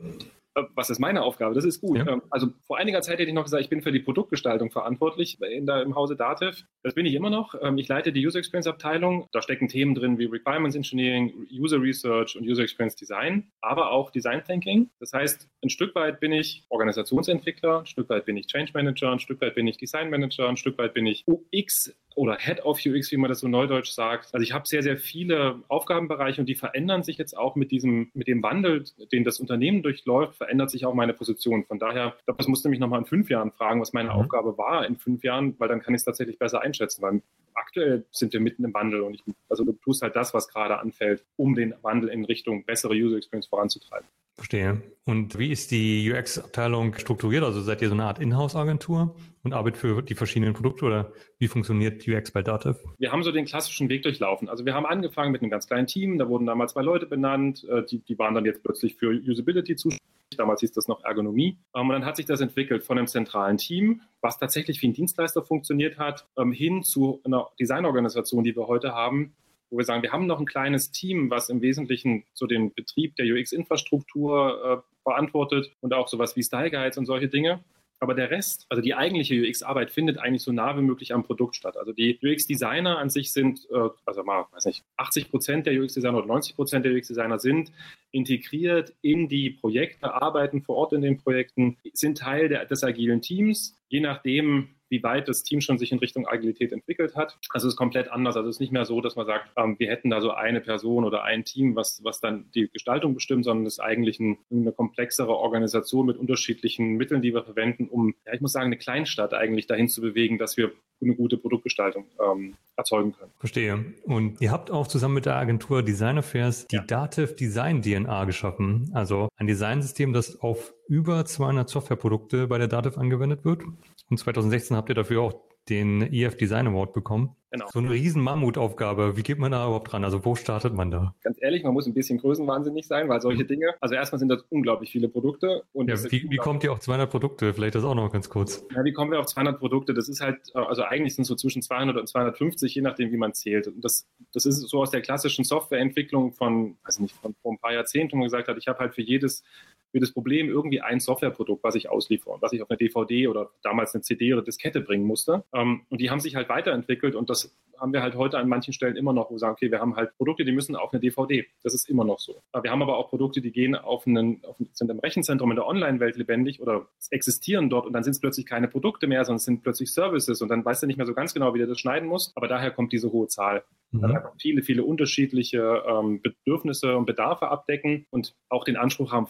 [0.54, 1.54] Äh, was ist meine Aufgabe?
[1.54, 1.98] Das ist gut.
[1.98, 2.08] Ja.
[2.08, 5.40] Ähm, also vor einiger Zeit hätte ich noch gesagt, ich bin für die Produktgestaltung verantwortlich
[5.40, 6.64] in der, im Hause Dativ.
[6.82, 7.54] Das bin ich immer noch.
[7.60, 9.28] Ähm, ich leite die User Experience Abteilung.
[9.32, 14.10] Da stecken Themen drin wie Requirements Engineering, User Research und User Experience Design, aber auch
[14.10, 14.90] Design Thinking.
[15.00, 19.12] Das heißt, ein Stück weit bin ich Organisationsentwickler, ein Stück weit bin ich Change Manager,
[19.12, 22.64] ein Stück weit bin ich Design Manager, ein Stück weit bin ich UX oder Head
[22.64, 24.28] of UX, wie man das so neudeutsch sagt.
[24.32, 28.10] Also ich habe sehr, sehr viele Aufgabenbereiche und die verändern sich jetzt auch mit diesem,
[28.14, 31.64] mit dem Wandel, den das Unternehmen durchläuft, verändert sich auch meine Position.
[31.64, 34.16] Von daher, ich glaube, das musste mich nochmal in fünf Jahren fragen, was meine mhm.
[34.16, 37.22] Aufgabe war in fünf Jahren, weil dann kann ich es tatsächlich besser einschätzen, weil
[37.54, 40.78] aktuell sind wir mitten im Wandel und ich, also du tust halt das, was gerade
[40.78, 44.08] anfällt, um den Wandel in Richtung bessere User Experience voranzutreiben.
[44.36, 44.82] Verstehe.
[45.06, 47.44] Und wie ist die UX-Abteilung strukturiert?
[47.44, 51.46] Also seid ihr so eine Art Inhouse-Agentur und arbeitet für die verschiedenen Produkte oder wie
[51.46, 52.76] funktioniert UX bei Dativ?
[52.98, 54.48] Wir haben so den klassischen Weg durchlaufen.
[54.48, 57.64] Also wir haben angefangen mit einem ganz kleinen Team, da wurden damals zwei Leute benannt,
[57.68, 60.02] äh, die, die waren dann jetzt plötzlich für Usability zuständig.
[60.36, 61.58] Damals hieß das noch Ergonomie.
[61.76, 64.94] Ähm, und dann hat sich das entwickelt von einem zentralen Team, was tatsächlich wie ein
[64.94, 69.34] Dienstleister funktioniert hat, ähm, hin zu einer Designorganisation, die wir heute haben,
[69.74, 73.16] wo wir sagen, wir haben noch ein kleines Team, was im Wesentlichen so den Betrieb
[73.16, 77.64] der UX-Infrastruktur äh, verantwortet und auch sowas wie Style Guides und solche Dinge.
[77.98, 81.56] Aber der Rest, also die eigentliche UX-Arbeit, findet eigentlich so nah wie möglich am Produkt
[81.56, 81.76] statt.
[81.76, 86.18] Also die UX-Designer an sich sind, äh, also mal, weiß nicht, 80 Prozent der UX-Designer
[86.18, 87.72] oder 90 Prozent der UX-Designer sind
[88.12, 93.22] integriert in die Projekte, arbeiten vor Ort in den Projekten, sind Teil der, des agilen
[93.22, 93.76] Teams.
[93.88, 97.38] Je nachdem, wie weit das Team schon sich in Richtung Agilität entwickelt hat.
[97.50, 98.36] Also es ist komplett anders.
[98.36, 100.60] Also es ist nicht mehr so, dass man sagt, ähm, wir hätten da so eine
[100.60, 104.38] Person oder ein Team, was, was dann die Gestaltung bestimmt, sondern es ist eigentlich ein,
[104.50, 108.78] eine komplexere Organisation mit unterschiedlichen Mitteln, die wir verwenden, um, ja, ich muss sagen, eine
[108.78, 113.30] Kleinstadt eigentlich dahin zu bewegen, dass wir eine gute Produktgestaltung ähm, erzeugen können.
[113.38, 113.84] Verstehe.
[114.04, 116.82] Und ihr habt auch zusammen mit der Agentur Design Affairs die ja.
[116.82, 122.98] Dativ Design DNA geschaffen, also ein Designsystem, das auf über 200 Softwareprodukte bei der Dativ
[122.98, 123.62] angewendet wird.
[124.10, 125.34] Und 2016 habt ihr dafür auch
[125.68, 127.36] den EF Design Award bekommen.
[127.50, 127.66] Genau.
[127.72, 129.16] So eine riesen Mammutaufgabe.
[129.16, 130.04] Wie geht man da überhaupt dran?
[130.04, 131.14] Also wo startet man da?
[131.22, 134.42] Ganz ehrlich, man muss ein bisschen größenwahnsinnig sein, weil solche Dinge, also erstmal sind das
[134.50, 135.62] unglaublich viele Produkte.
[135.72, 137.54] Und ja, wie, wie kommt ihr auf 200 Produkte?
[137.54, 138.66] Vielleicht das auch noch ganz kurz.
[138.74, 139.94] Ja, wie kommen wir auf 200 Produkte?
[139.94, 143.16] Das ist halt, also eigentlich sind es so zwischen 200 und 250, je nachdem, wie
[143.16, 143.68] man zählt.
[143.68, 147.58] Und das, das ist so aus der klassischen Softwareentwicklung von, weiß nicht, von vor ein
[147.58, 149.44] paar Jahrzehnten, wo man gesagt hat, ich habe halt für jedes
[149.94, 153.28] für das Problem irgendwie ein Softwareprodukt, was ich ausliefere und was ich auf eine DVD
[153.28, 155.44] oder damals eine CD oder Diskette bringen musste.
[155.54, 158.72] Ähm, und die haben sich halt weiterentwickelt und das haben wir halt heute an manchen
[158.72, 161.00] Stellen immer noch, wo wir sagen, okay, wir haben halt Produkte, die müssen auf eine
[161.00, 161.46] DVD.
[161.62, 162.42] Das ist immer noch so.
[162.60, 165.66] Wir haben aber auch Produkte, die gehen auf einen, auf, sind im Rechenzentrum in der
[165.66, 169.44] Online-Welt lebendig oder existieren dort und dann sind es plötzlich keine Produkte mehr, sondern es
[169.44, 171.78] sind plötzlich Services und dann weißt du nicht mehr so ganz genau, wie du das
[171.78, 172.36] schneiden musst.
[172.36, 173.62] Aber daher kommt diese hohe Zahl.
[173.94, 174.04] Mhm.
[174.04, 179.26] Einfach viele, viele unterschiedliche ähm, Bedürfnisse und Bedarfe abdecken und auch den Anspruch haben,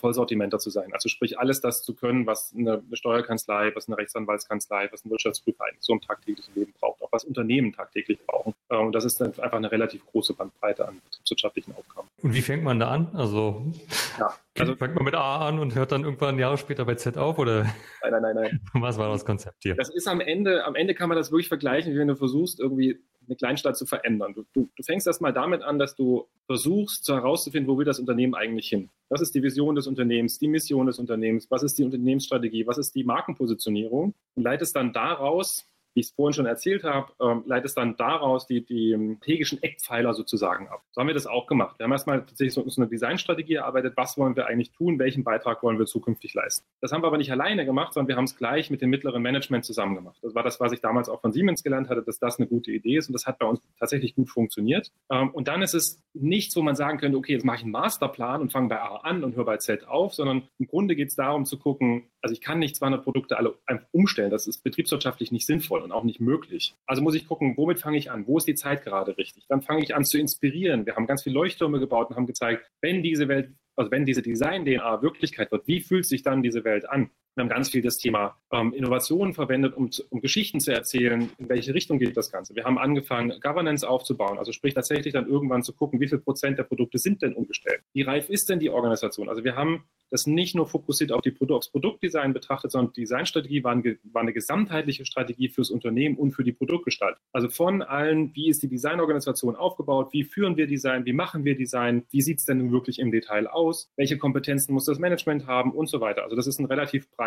[0.55, 0.93] Vollsortimenter zu sein.
[0.93, 5.65] Also sprich alles das zu können, was eine, Steuerkanzlei, was eine Rechtsanwaltskanzlei, was ein Wirtschaftsprüfer
[5.65, 8.55] eigentlich so im tagtäglichen Leben braucht, auch was Unternehmen tagtäglich brauchen.
[8.69, 12.09] Äh, und das ist dann einfach eine relativ große Bandbreite an wirtschaftlichen Aufgaben.
[12.23, 13.09] Und wie fängt man da an?
[13.15, 13.73] Also,
[14.19, 17.19] ja, also fängt man mit A an und hört dann irgendwann Jahre später bei Z
[17.19, 17.65] auf oder?
[18.03, 18.61] Nein, nein, nein, nein.
[18.83, 19.75] Was war das Konzept hier?
[19.75, 22.61] Das ist am Ende, am Ende kann man das wirklich vergleichen, wie wenn du versuchst,
[22.61, 24.35] irgendwie eine Kleinstadt zu verändern.
[24.35, 28.35] Du, du, du fängst erstmal damit an, dass du versuchst herauszufinden, wo will das Unternehmen
[28.35, 28.91] eigentlich hin.
[29.09, 32.79] Was ist die Vision des Unternehmens, die Mission des Unternehmens, was ist die Unternehmensstrategie, was
[32.79, 37.45] ist die Markenpositionierung und leitest dann daraus wie ich es vorhin schon erzählt habe, ähm,
[37.47, 38.95] leitest dann daraus die, die
[39.35, 40.83] strategischen Eckpfeiler sozusagen ab.
[40.93, 41.79] So haben wir das auch gemacht.
[41.79, 45.63] Wir haben erstmal tatsächlich so eine Designstrategie erarbeitet, was wollen wir eigentlich tun, welchen Beitrag
[45.63, 46.67] wollen wir zukünftig leisten.
[46.81, 49.23] Das haben wir aber nicht alleine gemacht, sondern wir haben es gleich mit dem mittleren
[49.23, 50.19] Management zusammen gemacht.
[50.23, 52.71] Das war das, was ich damals auch von Siemens gelernt hatte, dass das eine gute
[52.71, 54.93] Idee ist und das hat bei uns tatsächlich gut funktioniert.
[55.11, 57.73] Ähm, und dann ist es nichts, wo man sagen könnte, okay, jetzt mache ich einen
[57.73, 61.09] Masterplan und fange bei A an und höre bei Z auf, sondern im Grunde geht
[61.09, 64.63] es darum zu gucken, also ich kann nicht 200 Produkte alle einfach umstellen, das ist
[64.65, 66.75] betriebswirtschaftlich nicht sinnvoll und auch nicht möglich.
[66.87, 68.27] Also muss ich gucken, womit fange ich an?
[68.27, 69.47] Wo ist die Zeit gerade richtig?
[69.49, 70.87] Dann fange ich an zu inspirieren.
[70.87, 74.23] Wir haben ganz viele Leuchttürme gebaut und haben gezeigt, wenn diese Welt, also wenn diese
[74.23, 77.11] Design-DNA Wirklichkeit wird, wie fühlt sich dann diese Welt an?
[77.35, 81.49] Wir haben ganz viel das Thema ähm, Innovationen verwendet, um, um, Geschichten zu erzählen, in
[81.49, 82.55] welche Richtung geht das Ganze.
[82.55, 86.59] Wir haben angefangen, Governance aufzubauen, also sprich tatsächlich dann irgendwann zu gucken, wie viel Prozent
[86.59, 87.81] der Produkte sind denn umgestellt.
[87.93, 89.29] Wie reif ist denn die Organisation?
[89.29, 93.65] Also wir haben das nicht nur fokussiert auf die Produ aufs Produktdesign betrachtet, sondern Designstrategie
[93.65, 97.21] war, ein, war, eine gesamtheitliche Strategie fürs Unternehmen und für die Produktgestaltung.
[97.33, 101.57] Also von allen, wie ist die Designorganisation aufgebaut, wie führen wir Design, wie machen wir
[101.57, 105.73] Design, wie sieht es denn wirklich im Detail aus, welche Kompetenzen muss das Management haben
[105.73, 106.23] und so weiter.
[106.23, 107.24] Also das ist ein relativ breites,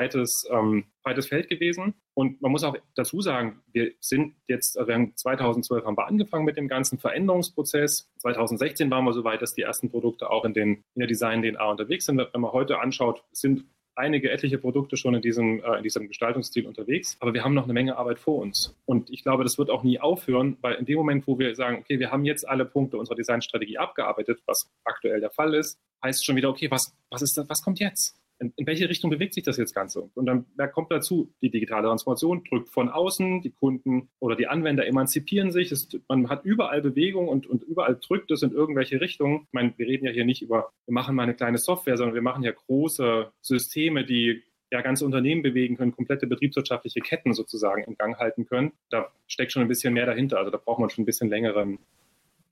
[0.51, 1.95] ähm, breites Feld gewesen.
[2.13, 6.07] Und man muss auch dazu sagen, wir sind jetzt, also wir haben 2012 haben wir
[6.07, 8.09] angefangen mit dem ganzen Veränderungsprozess.
[8.19, 11.63] 2016 waren wir so weit, dass die ersten Produkte auch in, den, in der Design-DNA
[11.69, 12.17] unterwegs sind.
[12.17, 13.65] Wenn man heute anschaut, sind
[13.97, 17.63] einige etliche Produkte schon in diesem, äh, in diesem Gestaltungsstil unterwegs, aber wir haben noch
[17.63, 18.75] eine Menge Arbeit vor uns.
[18.85, 21.79] Und ich glaube, das wird auch nie aufhören, weil in dem Moment, wo wir sagen,
[21.79, 26.23] okay, wir haben jetzt alle Punkte unserer Designstrategie abgearbeitet, was aktuell der Fall ist, heißt
[26.23, 28.15] schon wieder, okay, was, was, ist das, was kommt jetzt?
[28.39, 30.09] In, in, welche Richtung bewegt sich das jetzt Ganze?
[30.13, 34.85] Und dann kommt dazu, die digitale Transformation drückt von außen, die Kunden oder die Anwender
[34.85, 39.41] emanzipieren sich, es, man hat überall Bewegung und, und überall drückt es in irgendwelche Richtungen.
[39.47, 42.15] Ich meine, wir reden ja hier nicht über, wir machen mal eine kleine Software, sondern
[42.15, 47.83] wir machen ja große Systeme, die ja ganze Unternehmen bewegen können, komplette betriebswirtschaftliche Ketten sozusagen
[47.83, 48.73] in Gang halten können.
[48.89, 50.37] Da steckt schon ein bisschen mehr dahinter.
[50.39, 51.79] Also da braucht man schon ein bisschen längeren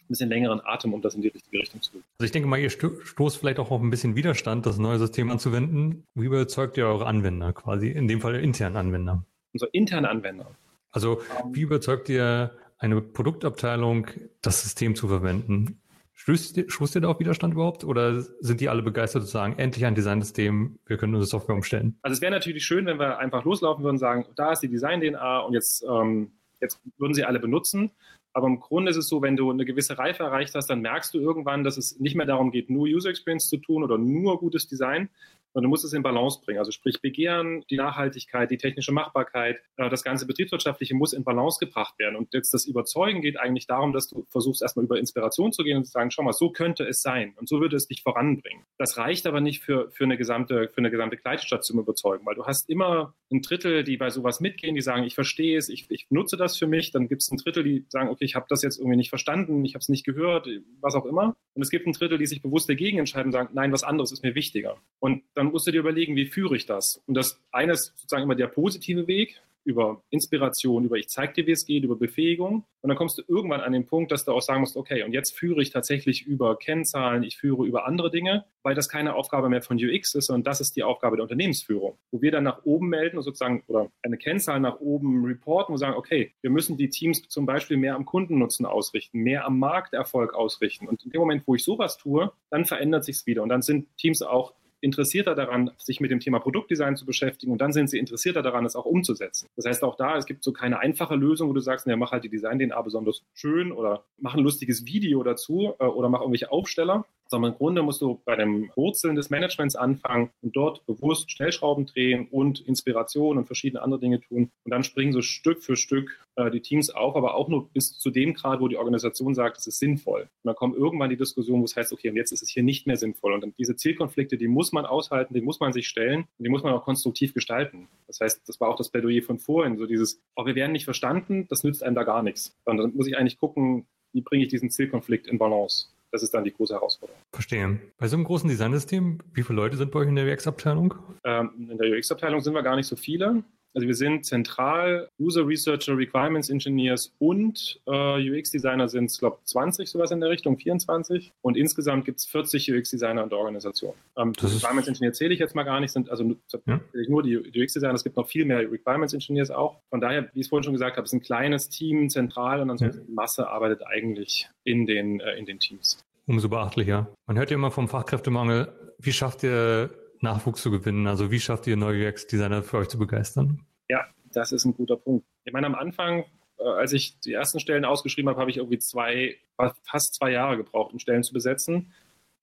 [0.05, 2.03] ein bisschen längeren Atem, um das in die richtige Richtung zu tun.
[2.19, 5.31] Also ich denke mal, ihr stoßt vielleicht auch auf ein bisschen Widerstand, das neue System
[5.31, 6.03] anzuwenden.
[6.13, 9.23] Wie überzeugt ihr eure Anwender quasi, in dem Fall internen Anwender?
[9.53, 10.47] Unsere internen Anwender.
[10.91, 14.07] Also wie überzeugt ihr eine Produktabteilung,
[14.41, 15.79] das System zu verwenden?
[16.13, 19.85] Stößt, stoßt ihr da auf Widerstand überhaupt oder sind die alle begeistert zu sagen, endlich
[19.85, 21.97] ein Designsystem, wir können unsere Software umstellen?
[22.01, 24.69] Also es wäre natürlich schön, wenn wir einfach loslaufen würden und sagen, da ist die
[24.69, 27.91] Design-DNA und jetzt, ähm, jetzt würden sie alle benutzen.
[28.35, 31.13] Aber im Grunde ist es so, wenn du eine gewisse Reife erreicht hast, dann merkst
[31.13, 34.39] du irgendwann, dass es nicht mehr darum geht, nur User Experience zu tun oder nur
[34.39, 35.09] gutes Design,
[35.55, 36.59] sondern du musst es in Balance bringen.
[36.59, 41.59] Also sprich Begehren, die Nachhaltigkeit, die technische Machbarkeit, äh, das ganze Betriebswirtschaftliche muss in Balance
[41.59, 42.17] gebracht werden.
[42.17, 45.77] Und jetzt das Überzeugen geht eigentlich darum, dass du versuchst erstmal über Inspiration zu gehen
[45.77, 48.65] und zu sagen, schau mal, so könnte es sein und so würde es dich voranbringen.
[48.77, 52.35] Das reicht aber nicht für, für eine gesamte, für eine gesamte Kleidstadt zum Überzeugen, weil
[52.35, 55.89] du hast immer ein Drittel, die bei sowas mitgehen, die sagen, ich verstehe es, ich,
[55.89, 56.91] ich nutze das für mich.
[56.91, 59.63] Dann gibt es ein Drittel, die sagen, okay, ich habe das jetzt irgendwie nicht verstanden,
[59.63, 60.49] ich habe es nicht gehört,
[60.81, 61.35] was auch immer.
[61.53, 64.11] Und es gibt ein Drittel, die sich bewusst dagegen entscheiden und sagen, nein, was anderes
[64.11, 64.77] ist mir wichtiger.
[64.99, 67.01] Und dann musst du dir überlegen, wie führe ich das?
[67.07, 71.45] Und das eine ist sozusagen immer der positive Weg, über Inspiration, über ich zeig dir,
[71.47, 72.65] wie es geht, über Befähigung.
[72.81, 75.11] Und dann kommst du irgendwann an den Punkt, dass du auch sagen musst, okay, und
[75.11, 79.49] jetzt führe ich tatsächlich über Kennzahlen, ich führe über andere Dinge, weil das keine Aufgabe
[79.49, 82.63] mehr von UX ist, sondern das ist die Aufgabe der Unternehmensführung, wo wir dann nach
[82.63, 86.77] oben melden und sozusagen oder eine Kennzahl nach oben reporten und sagen, okay, wir müssen
[86.77, 90.87] die Teams zum Beispiel mehr am Kundennutzen ausrichten, mehr am Markterfolg ausrichten.
[90.87, 93.41] Und in dem Moment, wo ich sowas tue, dann verändert sich es wieder.
[93.41, 94.53] Und dann sind Teams auch
[94.85, 98.65] interessierter daran, sich mit dem Thema Produktdesign zu beschäftigen und dann sind sie interessierter daran,
[98.65, 99.49] es auch umzusetzen.
[99.55, 102.11] Das heißt, auch da, es gibt so keine einfache Lösung, wo du sagst, ja, mach
[102.11, 106.51] halt die Design-DNA besonders schön oder mach ein lustiges Video dazu äh, oder mach irgendwelche
[106.51, 111.31] Aufsteller, sondern im Grunde musst du bei dem Wurzeln des Managements anfangen und dort bewusst
[111.31, 114.51] Stellschrauben drehen und Inspiration und verschiedene andere Dinge tun.
[114.63, 117.97] Und dann springen so Stück für Stück äh, die Teams auf, aber auch nur bis
[117.97, 120.21] zu dem Grad, wo die Organisation sagt, es ist sinnvoll.
[120.21, 122.63] Und dann kommt irgendwann die Diskussion, wo es heißt, okay, und jetzt ist es hier
[122.63, 123.33] nicht mehr sinnvoll.
[123.33, 126.49] Und dann diese Zielkonflikte, die muss man aushalten, die muss man sich stellen und die
[126.49, 127.87] muss man auch konstruktiv gestalten.
[128.07, 130.85] Das heißt, das war auch das Plädoyer von vorhin, so dieses, oh, wir werden nicht
[130.85, 132.55] verstanden, das nützt einem da gar nichts.
[132.65, 135.87] Sondern dann muss ich eigentlich gucken, wie bringe ich diesen Zielkonflikt in Balance.
[136.15, 137.21] Das ist dann die große Herausforderung.
[137.33, 137.77] Verstehe.
[137.97, 140.93] Bei so einem großen Designsystem, wie viele Leute sind bei euch in der UX-Abteilung?
[141.25, 143.43] Ähm, in der UX-Abteilung sind wir gar nicht so viele.
[143.75, 149.47] Also wir sind zentral User Researcher, Requirements Engineers und äh, UX-Designer sind es, glaube ich,
[149.47, 151.33] 20, sowas in der Richtung, 24.
[151.41, 153.93] Und insgesamt gibt es 40 UX-Designer in der Organisation.
[154.17, 156.35] Ähm, Requirements Engineer zähle ich jetzt mal gar nicht, sind also
[156.65, 156.79] ja.
[157.09, 159.81] nur die UX-Designer, es gibt noch viel mehr Requirements Engineers auch.
[159.89, 162.69] Von daher, wie ich es vorhin schon gesagt habe, ist ein kleines Team zentral und
[162.69, 163.05] ansonsten ja.
[163.05, 166.01] die Masse arbeitet eigentlich in den, äh, in den Teams.
[166.27, 167.13] Umso beachtlicher.
[167.27, 168.69] Man hört ja immer vom Fachkräftemangel.
[168.99, 169.89] Wie schafft ihr
[170.21, 171.07] Nachwuchs zu gewinnen?
[171.07, 173.65] Also wie schafft ihr neue UX-Designer für euch zu begeistern?
[173.89, 175.25] Ja, das ist ein guter Punkt.
[175.43, 176.25] Ich meine, am Anfang,
[176.59, 179.37] äh, als ich die ersten Stellen ausgeschrieben habe, habe ich irgendwie zwei,
[179.83, 181.93] fast zwei Jahre gebraucht, um Stellen zu besetzen.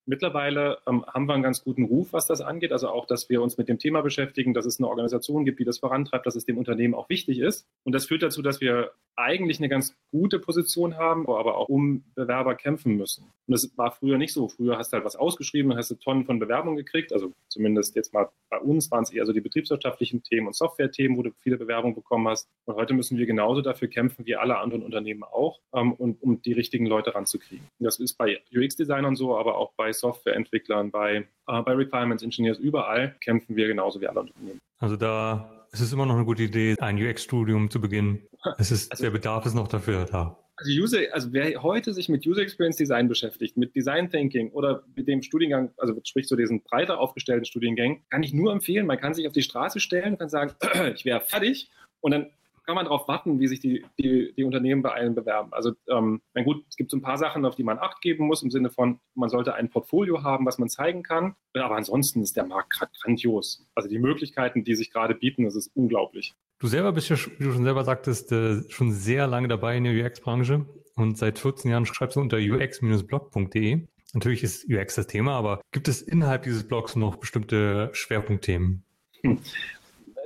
[0.07, 2.73] Mittlerweile ähm, haben wir einen ganz guten Ruf, was das angeht.
[2.73, 5.65] Also auch, dass wir uns mit dem Thema beschäftigen, dass es eine Organisation gibt, die
[5.65, 7.67] das vorantreibt, dass es dem Unternehmen auch wichtig ist.
[7.85, 12.05] Und das führt dazu, dass wir eigentlich eine ganz gute Position haben, aber auch um
[12.15, 13.25] Bewerber kämpfen müssen.
[13.47, 14.49] Und das war früher nicht so.
[14.49, 17.13] Früher hast du halt was ausgeschrieben, hast du Tonnen von Bewerbungen gekriegt.
[17.13, 21.17] Also zumindest jetzt mal bei uns waren es eher so die betriebswirtschaftlichen Themen und Software-Themen,
[21.17, 22.49] wo du viele Bewerbungen bekommen hast.
[22.65, 26.41] Und heute müssen wir genauso dafür kämpfen wie alle anderen Unternehmen auch, ähm, und, um
[26.43, 27.67] die richtigen Leute ranzukriegen.
[27.79, 32.59] Und das ist bei UX-Designern so, aber auch bei Softwareentwicklern, bei, äh, bei Requirements Engineers,
[32.59, 34.61] überall kämpfen wir genauso wie andere Unternehmen.
[34.79, 38.29] Also da es ist immer noch eine gute Idee, ein UX-Studium zu beginnen.
[38.59, 40.39] Es ist, also, der Bedarf ist noch dafür da.
[40.57, 44.85] Also, User, also wer heute sich mit User Experience Design beschäftigt, mit Design Thinking oder
[44.95, 48.87] mit dem Studiengang, also sprich so diesen breiter aufgestellten Studiengang, kann ich nur empfehlen.
[48.87, 50.53] Man kann sich auf die Straße stellen und kann sagen,
[50.95, 52.31] ich wäre fertig und dann
[52.65, 55.53] kann man darauf warten, wie sich die, die, die Unternehmen bei einem bewerben.
[55.53, 58.27] Also, ähm, mein gut, es gibt so ein paar Sachen, auf die man Acht geben
[58.27, 61.35] muss, im Sinne von, man sollte ein Portfolio haben, was man zeigen kann.
[61.55, 63.67] Aber ansonsten ist der Markt gerade grandios.
[63.75, 66.35] Also die Möglichkeiten, die sich gerade bieten, das ist unglaublich.
[66.59, 69.85] Du selber bist ja, wie du schon selber sagtest, äh, schon sehr lange dabei in
[69.85, 73.87] der UX-Branche und seit 14 Jahren schreibst du unter ux-blog.de.
[74.15, 78.85] Natürlich ist UX das Thema, aber gibt es innerhalb dieses Blogs noch bestimmte Schwerpunktthemen?
[79.23, 79.39] Hm.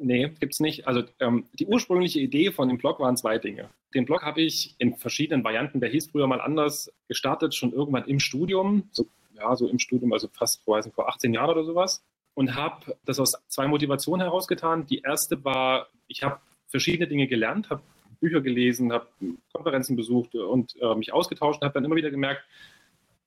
[0.01, 0.87] Nee, gibt es nicht.
[0.87, 3.71] Also ähm, die ursprüngliche Idee von dem Blog waren zwei Dinge.
[3.95, 8.05] Den Blog habe ich in verschiedenen Varianten, der hieß früher mal anders, gestartet, schon irgendwann
[8.05, 11.65] im Studium, so, ja, so im Studium, also fast vor, nicht, vor 18 Jahren oder
[11.65, 12.05] sowas.
[12.35, 14.87] Und habe das aus zwei Motivationen herausgetan.
[14.87, 17.81] Die erste war, ich habe verschiedene Dinge gelernt, habe
[18.21, 19.07] Bücher gelesen, habe
[19.53, 22.43] Konferenzen besucht und äh, mich ausgetauscht und habe dann immer wieder gemerkt,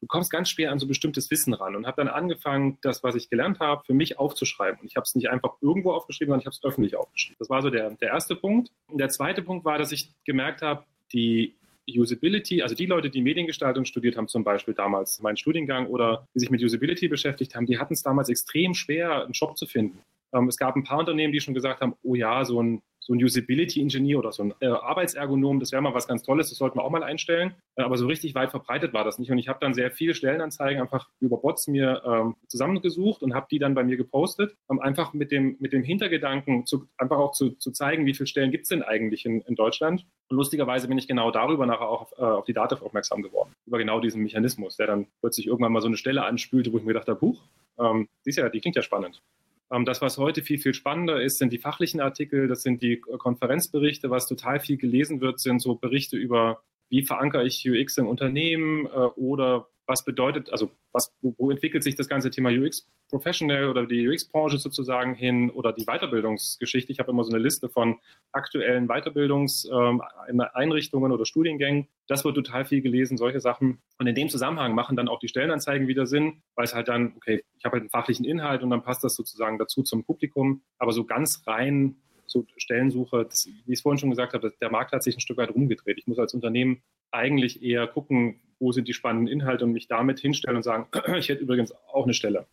[0.01, 3.15] du kommst ganz schwer an so bestimmtes Wissen ran und habe dann angefangen, das, was
[3.15, 4.79] ich gelernt habe, für mich aufzuschreiben.
[4.81, 7.37] Und ich habe es nicht einfach irgendwo aufgeschrieben, sondern ich habe es öffentlich aufgeschrieben.
[7.39, 8.71] Das war so der, der erste Punkt.
[8.87, 10.83] Und der zweite Punkt war, dass ich gemerkt habe,
[11.13, 11.55] die
[11.87, 16.39] Usability, also die Leute, die Mediengestaltung studiert haben, zum Beispiel damals meinen Studiengang oder die
[16.39, 19.99] sich mit Usability beschäftigt haben, die hatten es damals extrem schwer, einen Job zu finden.
[20.33, 23.15] Ähm, es gab ein paar Unternehmen, die schon gesagt haben, oh ja, so ein so
[23.15, 26.77] ein Usability-Engineer oder so ein äh, Arbeitsergonom, das wäre mal was ganz Tolles, das sollten
[26.77, 27.55] wir auch mal einstellen.
[27.75, 29.31] Äh, aber so richtig weit verbreitet war das nicht.
[29.31, 33.47] Und ich habe dann sehr viele Stellenanzeigen einfach über Bots mir ähm, zusammengesucht und habe
[33.49, 37.31] die dann bei mir gepostet, um einfach mit dem, mit dem Hintergedanken zu, einfach auch
[37.31, 40.05] zu, zu zeigen, wie viele Stellen gibt es denn eigentlich in, in Deutschland.
[40.29, 43.53] Und lustigerweise bin ich genau darüber nachher auch auf, äh, auf die Dativ aufmerksam geworden,
[43.65, 46.83] über genau diesen Mechanismus, der dann plötzlich irgendwann mal so eine Stelle anspülte, wo ich
[46.83, 47.41] mir gedacht habe, huch,
[47.79, 49.23] ähm, die, ist ja, die klingt ja spannend.
[49.71, 52.99] Ähm, das, was heute viel, viel spannender ist, sind die fachlichen Artikel, das sind die
[52.99, 54.09] Konferenzberichte.
[54.09, 58.85] Was total viel gelesen wird, sind so Berichte über, wie verankere ich UX im Unternehmen
[58.85, 63.69] äh, oder was bedeutet, also was, wo, wo, entwickelt sich das ganze Thema UX Professional
[63.69, 66.91] oder die UX-Branche sozusagen hin oder die Weiterbildungsgeschichte.
[66.91, 67.97] Ich habe immer so eine Liste von
[68.31, 71.87] aktuellen Weiterbildungseinrichtungen ähm, oder Studiengängen.
[72.07, 73.79] Das wird total viel gelesen, solche Sachen.
[73.97, 77.13] Und in dem Zusammenhang machen dann auch die Stellenanzeigen wieder Sinn, weil es halt dann,
[77.17, 80.61] okay, ich habe halt einen fachlichen Inhalt und dann passt das sozusagen dazu zum Publikum.
[80.77, 81.95] Aber so ganz rein
[82.29, 85.19] so Stellensuche, das, wie ich es vorhin schon gesagt habe, der Markt hat sich ein
[85.19, 85.97] Stück weit rumgedreht.
[85.97, 90.19] Ich muss als Unternehmen eigentlich eher gucken, wo sind die spannenden Inhalte und mich damit
[90.19, 90.87] hinstellen und sagen,
[91.17, 92.45] ich hätte übrigens auch eine Stelle.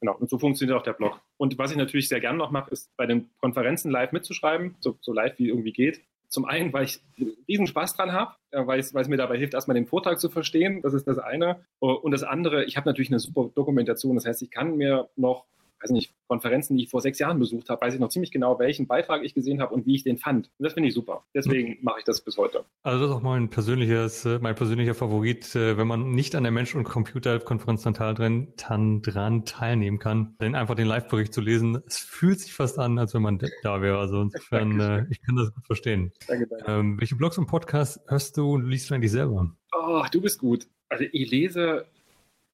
[0.00, 1.20] Genau, und so funktioniert auch der Blog.
[1.36, 4.96] Und was ich natürlich sehr gern noch mache, ist bei den Konferenzen live mitzuschreiben, so,
[5.00, 6.00] so live wie irgendwie geht.
[6.28, 7.00] Zum einen, weil ich
[7.48, 10.30] riesen Spaß dran habe, äh, weil weil es mir dabei hilft, erstmal den Vortrag zu
[10.30, 10.80] verstehen.
[10.82, 11.64] Das ist das eine.
[11.80, 14.14] Und das andere, ich habe natürlich eine super Dokumentation.
[14.14, 15.44] Das heißt, ich kann mir noch
[15.80, 18.58] weiß nicht, Konferenzen, die ich vor sechs Jahren besucht habe, weiß ich noch ziemlich genau,
[18.58, 20.50] welchen Beitrag ich gesehen habe und wie ich den fand.
[20.58, 21.24] Und das finde ich super.
[21.34, 22.64] Deswegen mache ich das bis heute.
[22.82, 26.42] Also das ist auch mein persönliches, äh, mein persönlicher Favorit, äh, wenn man nicht an
[26.42, 31.82] der Mensch- und Computer-Konferenz dran, dran teilnehmen kann, dann einfach den Live-Bericht zu lesen.
[31.86, 33.98] Es fühlt sich fast an, als wenn man da wäre.
[33.98, 36.12] Also insofern, äh, ich kann das gut verstehen.
[36.26, 36.64] Danke, danke.
[36.70, 39.50] Ähm, welche Blogs und Podcasts hörst du und liest du eigentlich selber?
[39.74, 40.66] Oh, du bist gut.
[40.88, 41.86] Also ich lese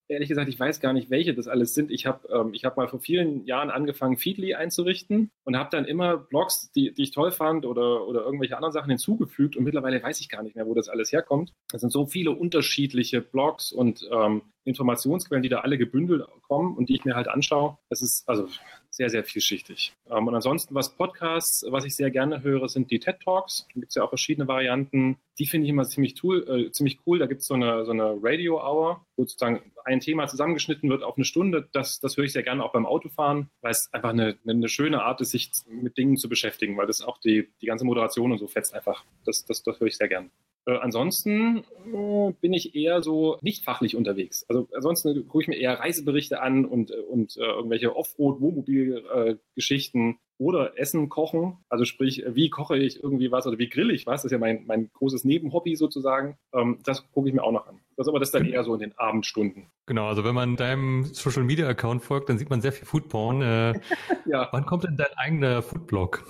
[0.09, 1.90] ehrlich gesagt, ich weiß gar nicht, welche das alles sind.
[1.90, 6.16] Ich habe ähm, hab mal vor vielen Jahren angefangen, Feedly einzurichten und habe dann immer
[6.16, 10.21] Blogs, die, die ich toll fand oder, oder irgendwelche anderen Sachen hinzugefügt und mittlerweile weiß
[10.21, 11.53] ich gar nicht mehr, wo das alles herkommt.
[11.73, 16.88] Es sind so viele unterschiedliche Blogs und ähm, Informationsquellen, die da alle gebündelt kommen und
[16.88, 17.79] die ich mir halt anschaue.
[17.88, 18.49] Es ist also
[18.97, 19.95] sehr, sehr vielschichtig.
[20.11, 23.67] Ähm, und ansonsten, was Podcasts, was ich sehr gerne höre, sind die TED Talks.
[23.69, 25.19] Da gibt es ja auch verschiedene Varianten.
[25.39, 27.19] Die finde ich immer ziemlich, tool, äh, ziemlich cool.
[27.19, 31.17] Da gibt es so eine, so eine Radio-Hour, wo sozusagen ein Thema zusammengeschnitten wird auf
[31.17, 31.69] eine Stunde.
[31.73, 35.03] Das, das höre ich sehr gerne auch beim Autofahren, weil es einfach eine, eine schöne
[35.03, 38.39] Art ist, sich mit Dingen zu beschäftigen, weil das auch die, die ganze Moderation und
[38.39, 39.05] so fetzt einfach.
[39.27, 40.31] Das, das, das höre ich sehr gerne.
[40.67, 44.45] Äh, ansonsten äh, bin ich eher so nicht fachlich unterwegs.
[44.49, 50.15] Also ansonsten gucke ich mir eher Reiseberichte an und, äh, und äh, irgendwelche Offroad-Wohnmobil-Geschichten äh,
[50.39, 51.59] oder Essen kochen.
[51.69, 54.23] Also sprich, wie koche ich irgendwie was oder wie grill ich was?
[54.23, 56.37] Das ist ja mein, mein großes Nebenhobby sozusagen.
[56.53, 57.79] Ähm, das gucke ich mir auch noch an.
[57.97, 59.71] Das ist aber das dann eher so in den Abendstunden.
[59.87, 63.41] Genau, also wenn man deinem Social Media Account folgt, dann sieht man sehr viel Foodporn.
[63.41, 63.75] Äh,
[64.27, 64.49] ja.
[64.51, 66.27] Wann kommt denn dein eigener Foodblog?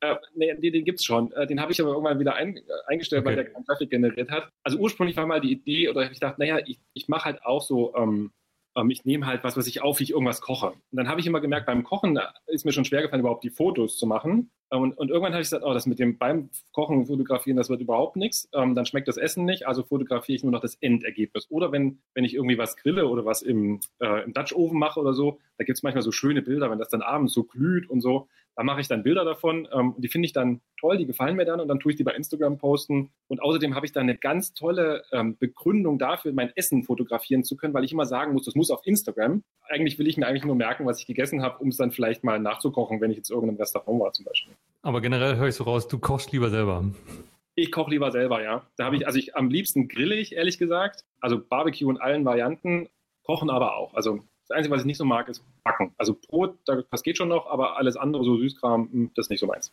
[0.00, 1.32] Äh, nee, den, den gibt es schon.
[1.32, 3.28] Äh, den habe ich aber irgendwann wieder ein, äh, eingestellt, okay.
[3.28, 4.48] weil der keinen Traffic generiert hat.
[4.62, 7.62] Also ursprünglich war mal die Idee, oder ich dachte, naja, ich, ich mache halt auch
[7.62, 8.32] so, ähm,
[8.76, 10.68] ähm, ich nehme halt was, was ich auf, wie ich irgendwas koche.
[10.68, 13.50] Und dann habe ich immer gemerkt, beim Kochen ist mir schon schwer gefallen, überhaupt die
[13.50, 14.50] Fotos zu machen.
[14.72, 17.68] Ähm, und, und, irgendwann habe ich gesagt, oh, das mit dem beim Kochen fotografieren, das
[17.68, 18.48] wird überhaupt nichts.
[18.52, 21.46] Ähm, dann schmeckt das Essen nicht, also fotografiere ich nur noch das Endergebnis.
[21.50, 25.00] Oder wenn, wenn ich irgendwie was grille oder was im, äh, im Dutch Oven mache
[25.00, 27.88] oder so, da gibt es manchmal so schöne Bilder, wenn das dann abends so glüht
[27.88, 28.28] und so.
[28.56, 31.44] Da mache ich dann Bilder davon ähm, die finde ich dann toll, die gefallen mir
[31.44, 33.10] dann und dann tue ich die bei Instagram posten.
[33.28, 37.56] Und außerdem habe ich dann eine ganz tolle ähm, Begründung dafür, mein Essen fotografieren zu
[37.56, 39.42] können, weil ich immer sagen muss, das muss auf Instagram.
[39.68, 42.24] Eigentlich will ich mir eigentlich nur merken, was ich gegessen habe, um es dann vielleicht
[42.24, 44.55] mal nachzukochen, wenn ich jetzt irgendeinem Restaurant war zum Beispiel.
[44.82, 46.84] Aber generell höre ich so raus, du kochst lieber selber.
[47.56, 48.66] Ich koche lieber selber, ja.
[48.76, 51.04] Da habe ich, also ich am liebsten grille ich, ehrlich gesagt.
[51.20, 52.88] Also Barbecue in allen Varianten,
[53.24, 53.94] kochen aber auch.
[53.94, 55.92] Also das Einzige, was ich nicht so mag, ist Backen.
[55.98, 59.40] Also Brot, das geht schon noch, aber alles andere, so Süßkram, hm, das ist nicht
[59.40, 59.72] so meins.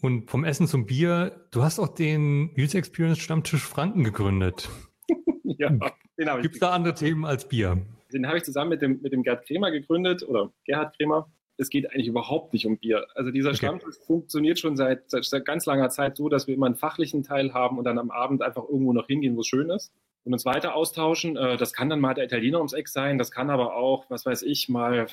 [0.00, 4.68] Und vom Essen zum Bier, du hast auch den User Experience Stammtisch Franken gegründet.
[5.42, 5.70] ja,
[6.16, 6.42] den habe ich.
[6.42, 7.84] Gibt es da andere Themen als Bier?
[8.12, 11.28] Den habe ich zusammen mit dem, mit dem Gerd Kremer gegründet oder Gerhard Kremer.
[11.58, 13.06] Es geht eigentlich überhaupt nicht um Bier.
[13.14, 13.58] Also dieser okay.
[13.58, 17.52] Stammtisch funktioniert schon seit, seit, ganz langer Zeit so, dass wir immer einen fachlichen Teil
[17.52, 19.92] haben und dann am Abend einfach irgendwo noch hingehen, wo es schön ist
[20.24, 21.36] und uns weiter austauschen.
[21.36, 24.24] Äh, das kann dann mal der Italiener ums Eck sein, das kann aber auch, was
[24.24, 25.06] weiß ich, mal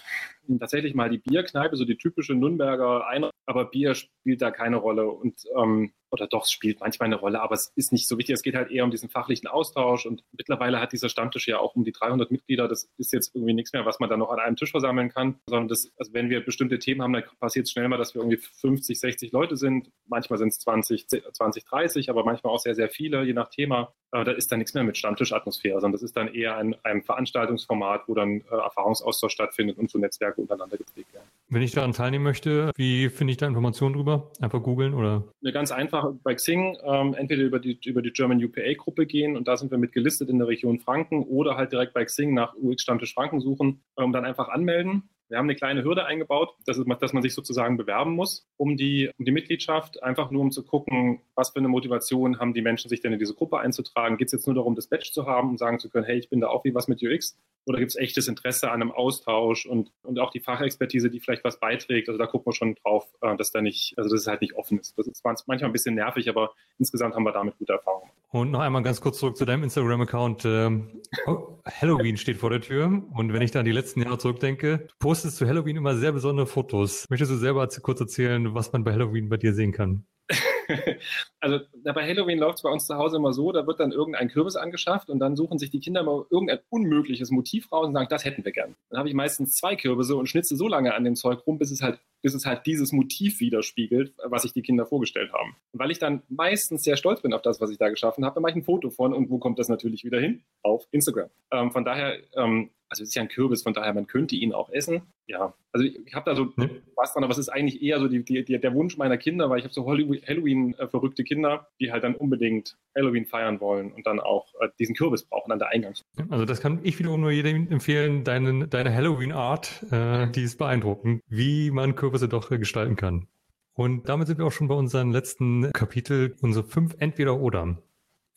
[0.59, 5.07] tatsächlich mal die Bierkneipe, so die typische Nürnberger Einheit, aber Bier spielt da keine Rolle
[5.07, 8.35] und ähm, oder doch, es spielt manchmal eine Rolle, aber es ist nicht so wichtig.
[8.35, 11.75] Es geht halt eher um diesen fachlichen Austausch und mittlerweile hat dieser Stammtisch ja auch
[11.75, 12.67] um die 300 Mitglieder.
[12.67, 15.39] Das ist jetzt irgendwie nichts mehr, was man dann noch an einem Tisch versammeln kann,
[15.47, 18.21] sondern das, also wenn wir bestimmte Themen haben, dann passiert es schnell mal, dass wir
[18.21, 19.91] irgendwie 50, 60 Leute sind.
[20.07, 23.93] Manchmal sind es 20, 20, 30, aber manchmal auch sehr, sehr viele, je nach Thema.
[24.11, 27.03] Aber da ist dann nichts mehr mit Stammtischatmosphäre, sondern das ist dann eher ein, ein
[27.03, 29.99] Veranstaltungsformat, wo dann äh, Erfahrungsaustausch stattfindet und so
[30.35, 31.27] Netzwerke untereinander gepflegt werden.
[31.49, 34.31] Wenn ich daran teilnehmen möchte, wie finde ich da Informationen drüber?
[34.39, 35.23] Einfach googeln oder?
[35.41, 39.47] Eine ganz einfache bei Xing, ähm, entweder über die, über die German UPA-Gruppe gehen und
[39.47, 42.55] da sind wir mit gelistet in der Region Franken oder halt direkt bei Xing nach
[42.55, 45.03] UX Stammtisch Franken suchen und ähm, dann einfach anmelden.
[45.29, 48.77] Wir haben eine kleine Hürde eingebaut, dass, es, dass man sich sozusagen bewerben muss um
[48.77, 52.61] die, um die Mitgliedschaft, einfach nur um zu gucken, was für eine Motivation haben die
[52.61, 54.17] Menschen, sich denn in diese Gruppe einzutragen.
[54.17, 56.29] Geht es jetzt nur darum, das Badge zu haben und sagen zu können, hey, ich
[56.29, 57.37] bin da auch wie was mit UX?
[57.67, 61.43] Oder gibt es echtes Interesse an einem Austausch und, und auch die Fachexpertise, die vielleicht
[61.43, 62.07] was beiträgt?
[62.09, 64.53] Also da gucken wir schon drauf, äh, dass da nicht, also dass es halt nicht
[64.53, 64.97] offen ist.
[64.97, 68.11] Das ist manchmal ein bisschen nervig, aber insgesamt haben wir damit gute Erfahrungen.
[68.29, 70.45] Und noch einmal ganz kurz zurück zu deinem Instagram-Account.
[70.45, 73.01] Ähm, oh, Halloween steht vor der Tür.
[73.13, 76.11] Und wenn ich da an die letzten Jahre zurückdenke, du postest zu Halloween immer sehr
[76.11, 77.05] besondere Fotos.
[77.09, 80.05] Möchtest du selber kurz erzählen, was man bei Halloween bei dir sehen kann?
[81.39, 84.27] also bei Halloween läuft es bei uns zu Hause immer so, da wird dann irgendein
[84.27, 88.07] Kürbis angeschafft und dann suchen sich die Kinder mal irgendein unmögliches Motiv raus und sagen,
[88.09, 88.75] das hätten wir gern.
[88.89, 91.71] Dann habe ich meistens zwei Kürbisse und schnitze so lange an dem Zeug rum, bis
[91.71, 95.55] es halt bis es halt dieses Motiv widerspiegelt, was sich die Kinder vorgestellt haben.
[95.71, 98.33] Und weil ich dann meistens sehr stolz bin auf das, was ich da geschaffen habe,
[98.33, 100.43] dann mache ich ein Foto von und wo kommt das natürlich wieder hin?
[100.63, 101.29] Auf Instagram.
[101.51, 104.53] Ähm, von daher ähm, also es ist ja ein Kürbis, von daher man könnte ihn
[104.53, 105.01] auch essen.
[105.27, 106.69] Ja, also ich, ich habe da so ja.
[106.95, 109.59] was dran, aber es ist eigentlich eher so die, die, der Wunsch meiner Kinder, weil
[109.59, 114.21] ich habe so Halloween-verrückte äh, Kinder, die halt dann unbedingt Halloween feiern wollen und dann
[114.21, 116.03] auch äh, diesen Kürbis brauchen an der Eingangs.
[116.29, 121.21] Also das kann ich wiederum nur jedem empfehlen, deine, deine Halloween-Art, äh, die ist beeindruckend,
[121.27, 123.27] wie man Kürbisse doch äh, gestalten kann.
[123.73, 127.81] Und damit sind wir auch schon bei unserem letzten Kapitel, unsere fünf Entweder-Oder.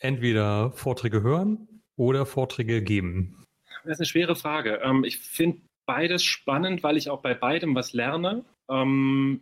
[0.01, 3.37] Entweder Vorträge hören oder Vorträge geben.
[3.89, 4.81] Das ist eine schwere Frage.
[4.83, 8.45] Ähm, ich finde beides spannend, weil ich auch bei beidem was lerne.
[8.69, 9.41] Ähm,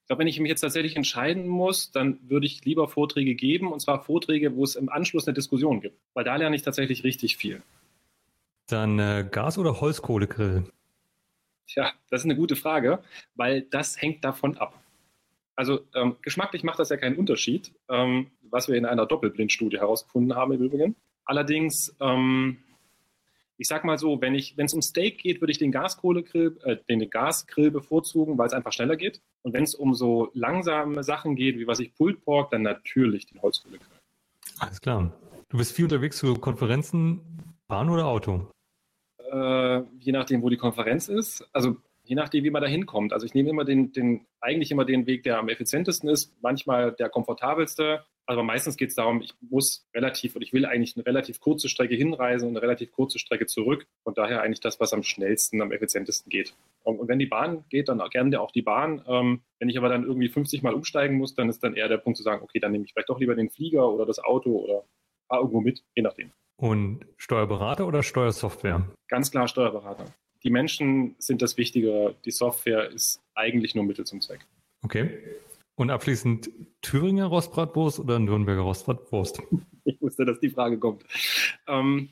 [0.00, 3.72] ich glaube, wenn ich mich jetzt tatsächlich entscheiden muss, dann würde ich lieber Vorträge geben,
[3.72, 7.04] und zwar Vorträge, wo es im Anschluss eine Diskussion gibt, weil da lerne ich tatsächlich
[7.04, 7.62] richtig viel.
[8.66, 10.64] Dann äh, Gas- oder Holzkohlegrill?
[11.68, 13.04] Tja, das ist eine gute Frage,
[13.36, 14.82] weil das hängt davon ab.
[15.54, 20.34] Also ähm, geschmacklich macht das ja keinen Unterschied, ähm, was wir in einer Doppelblindstudie herausgefunden
[20.34, 20.96] haben im Übrigen.
[21.24, 22.58] Allerdings ähm,
[23.62, 27.08] ich sag mal so, wenn es um Steak geht, würde ich den Gaskohlegrill, äh, den
[27.08, 29.22] Gasgrill bevorzugen, weil es einfach schneller geht.
[29.42, 33.26] Und wenn es um so langsame Sachen geht, wie was ich Pulled Pork, dann natürlich
[33.26, 33.86] den Holzkohlegrill.
[34.58, 35.12] Alles klar.
[35.48, 37.20] Du bist viel unterwegs zu Konferenzen,
[37.68, 38.48] Bahn oder Auto?
[39.30, 41.48] Äh, je nachdem, wo die Konferenz ist.
[41.52, 43.12] Also je nachdem, wie man da hinkommt.
[43.12, 46.90] Also ich nehme immer den, den, eigentlich immer den Weg, der am effizientesten ist, manchmal
[46.90, 48.04] der komfortabelste.
[48.26, 51.68] Aber meistens geht es darum, ich muss relativ und ich will eigentlich eine relativ kurze
[51.68, 53.86] Strecke hinreisen und eine relativ kurze Strecke zurück.
[54.04, 56.54] Und daher eigentlich das, was am schnellsten, am effizientesten geht.
[56.84, 59.02] Und, und wenn die Bahn geht, dann gerne auch die Bahn.
[59.06, 61.98] Ähm, wenn ich aber dann irgendwie 50 Mal umsteigen muss, dann ist dann eher der
[61.98, 64.56] Punkt zu sagen, okay, dann nehme ich vielleicht doch lieber den Flieger oder das Auto
[64.56, 64.84] oder
[65.28, 66.30] fahre irgendwo mit, je nachdem.
[66.56, 68.88] Und Steuerberater oder Steuersoftware?
[69.08, 70.04] Ganz klar Steuerberater.
[70.44, 72.14] Die Menschen sind das Wichtige.
[72.24, 74.40] Die Software ist eigentlich nur Mittel zum Zweck.
[74.82, 75.10] Okay.
[75.82, 76.48] Und abschließend
[76.80, 79.42] Thüringer Rostbratwurst oder Nürnberger Rostbratwurst?
[79.84, 81.02] Ich wusste, dass die Frage kommt.
[81.66, 82.08] Ähm,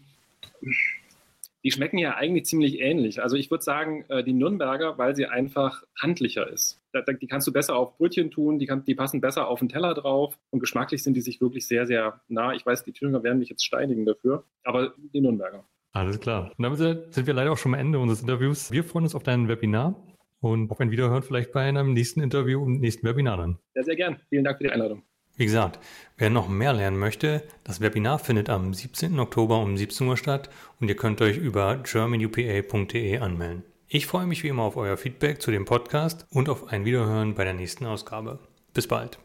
[1.62, 3.22] die schmecken ja eigentlich ziemlich ähnlich.
[3.22, 6.80] Also ich würde sagen, äh, die Nürnberger, weil sie einfach handlicher ist.
[7.20, 9.94] Die kannst du besser auf Brötchen tun, die, kann, die passen besser auf den Teller
[9.94, 12.52] drauf und geschmacklich sind die sich wirklich sehr, sehr nah.
[12.52, 15.64] Ich weiß, die Thüringer werden mich jetzt steinigen dafür, aber die Nürnberger.
[15.92, 16.50] Alles klar.
[16.58, 18.72] Und damit sind wir leider auch schon am Ende unseres Interviews.
[18.72, 19.94] Wir freuen uns auf dein Webinar
[20.40, 23.58] und auf ein Wiederhören vielleicht bei einem nächsten Interview und nächsten Webinar dann.
[23.74, 24.20] Ja, sehr gern.
[24.28, 25.02] Vielen Dank für die Einladung.
[25.36, 25.78] Wie gesagt,
[26.18, 29.18] wer noch mehr lernen möchte, das Webinar findet am 17.
[29.18, 33.64] Oktober um 17 Uhr statt und ihr könnt euch über germanupa.de anmelden.
[33.88, 37.34] Ich freue mich wie immer auf euer Feedback zu dem Podcast und auf ein Wiederhören
[37.34, 38.38] bei der nächsten Ausgabe.
[38.74, 39.18] Bis bald.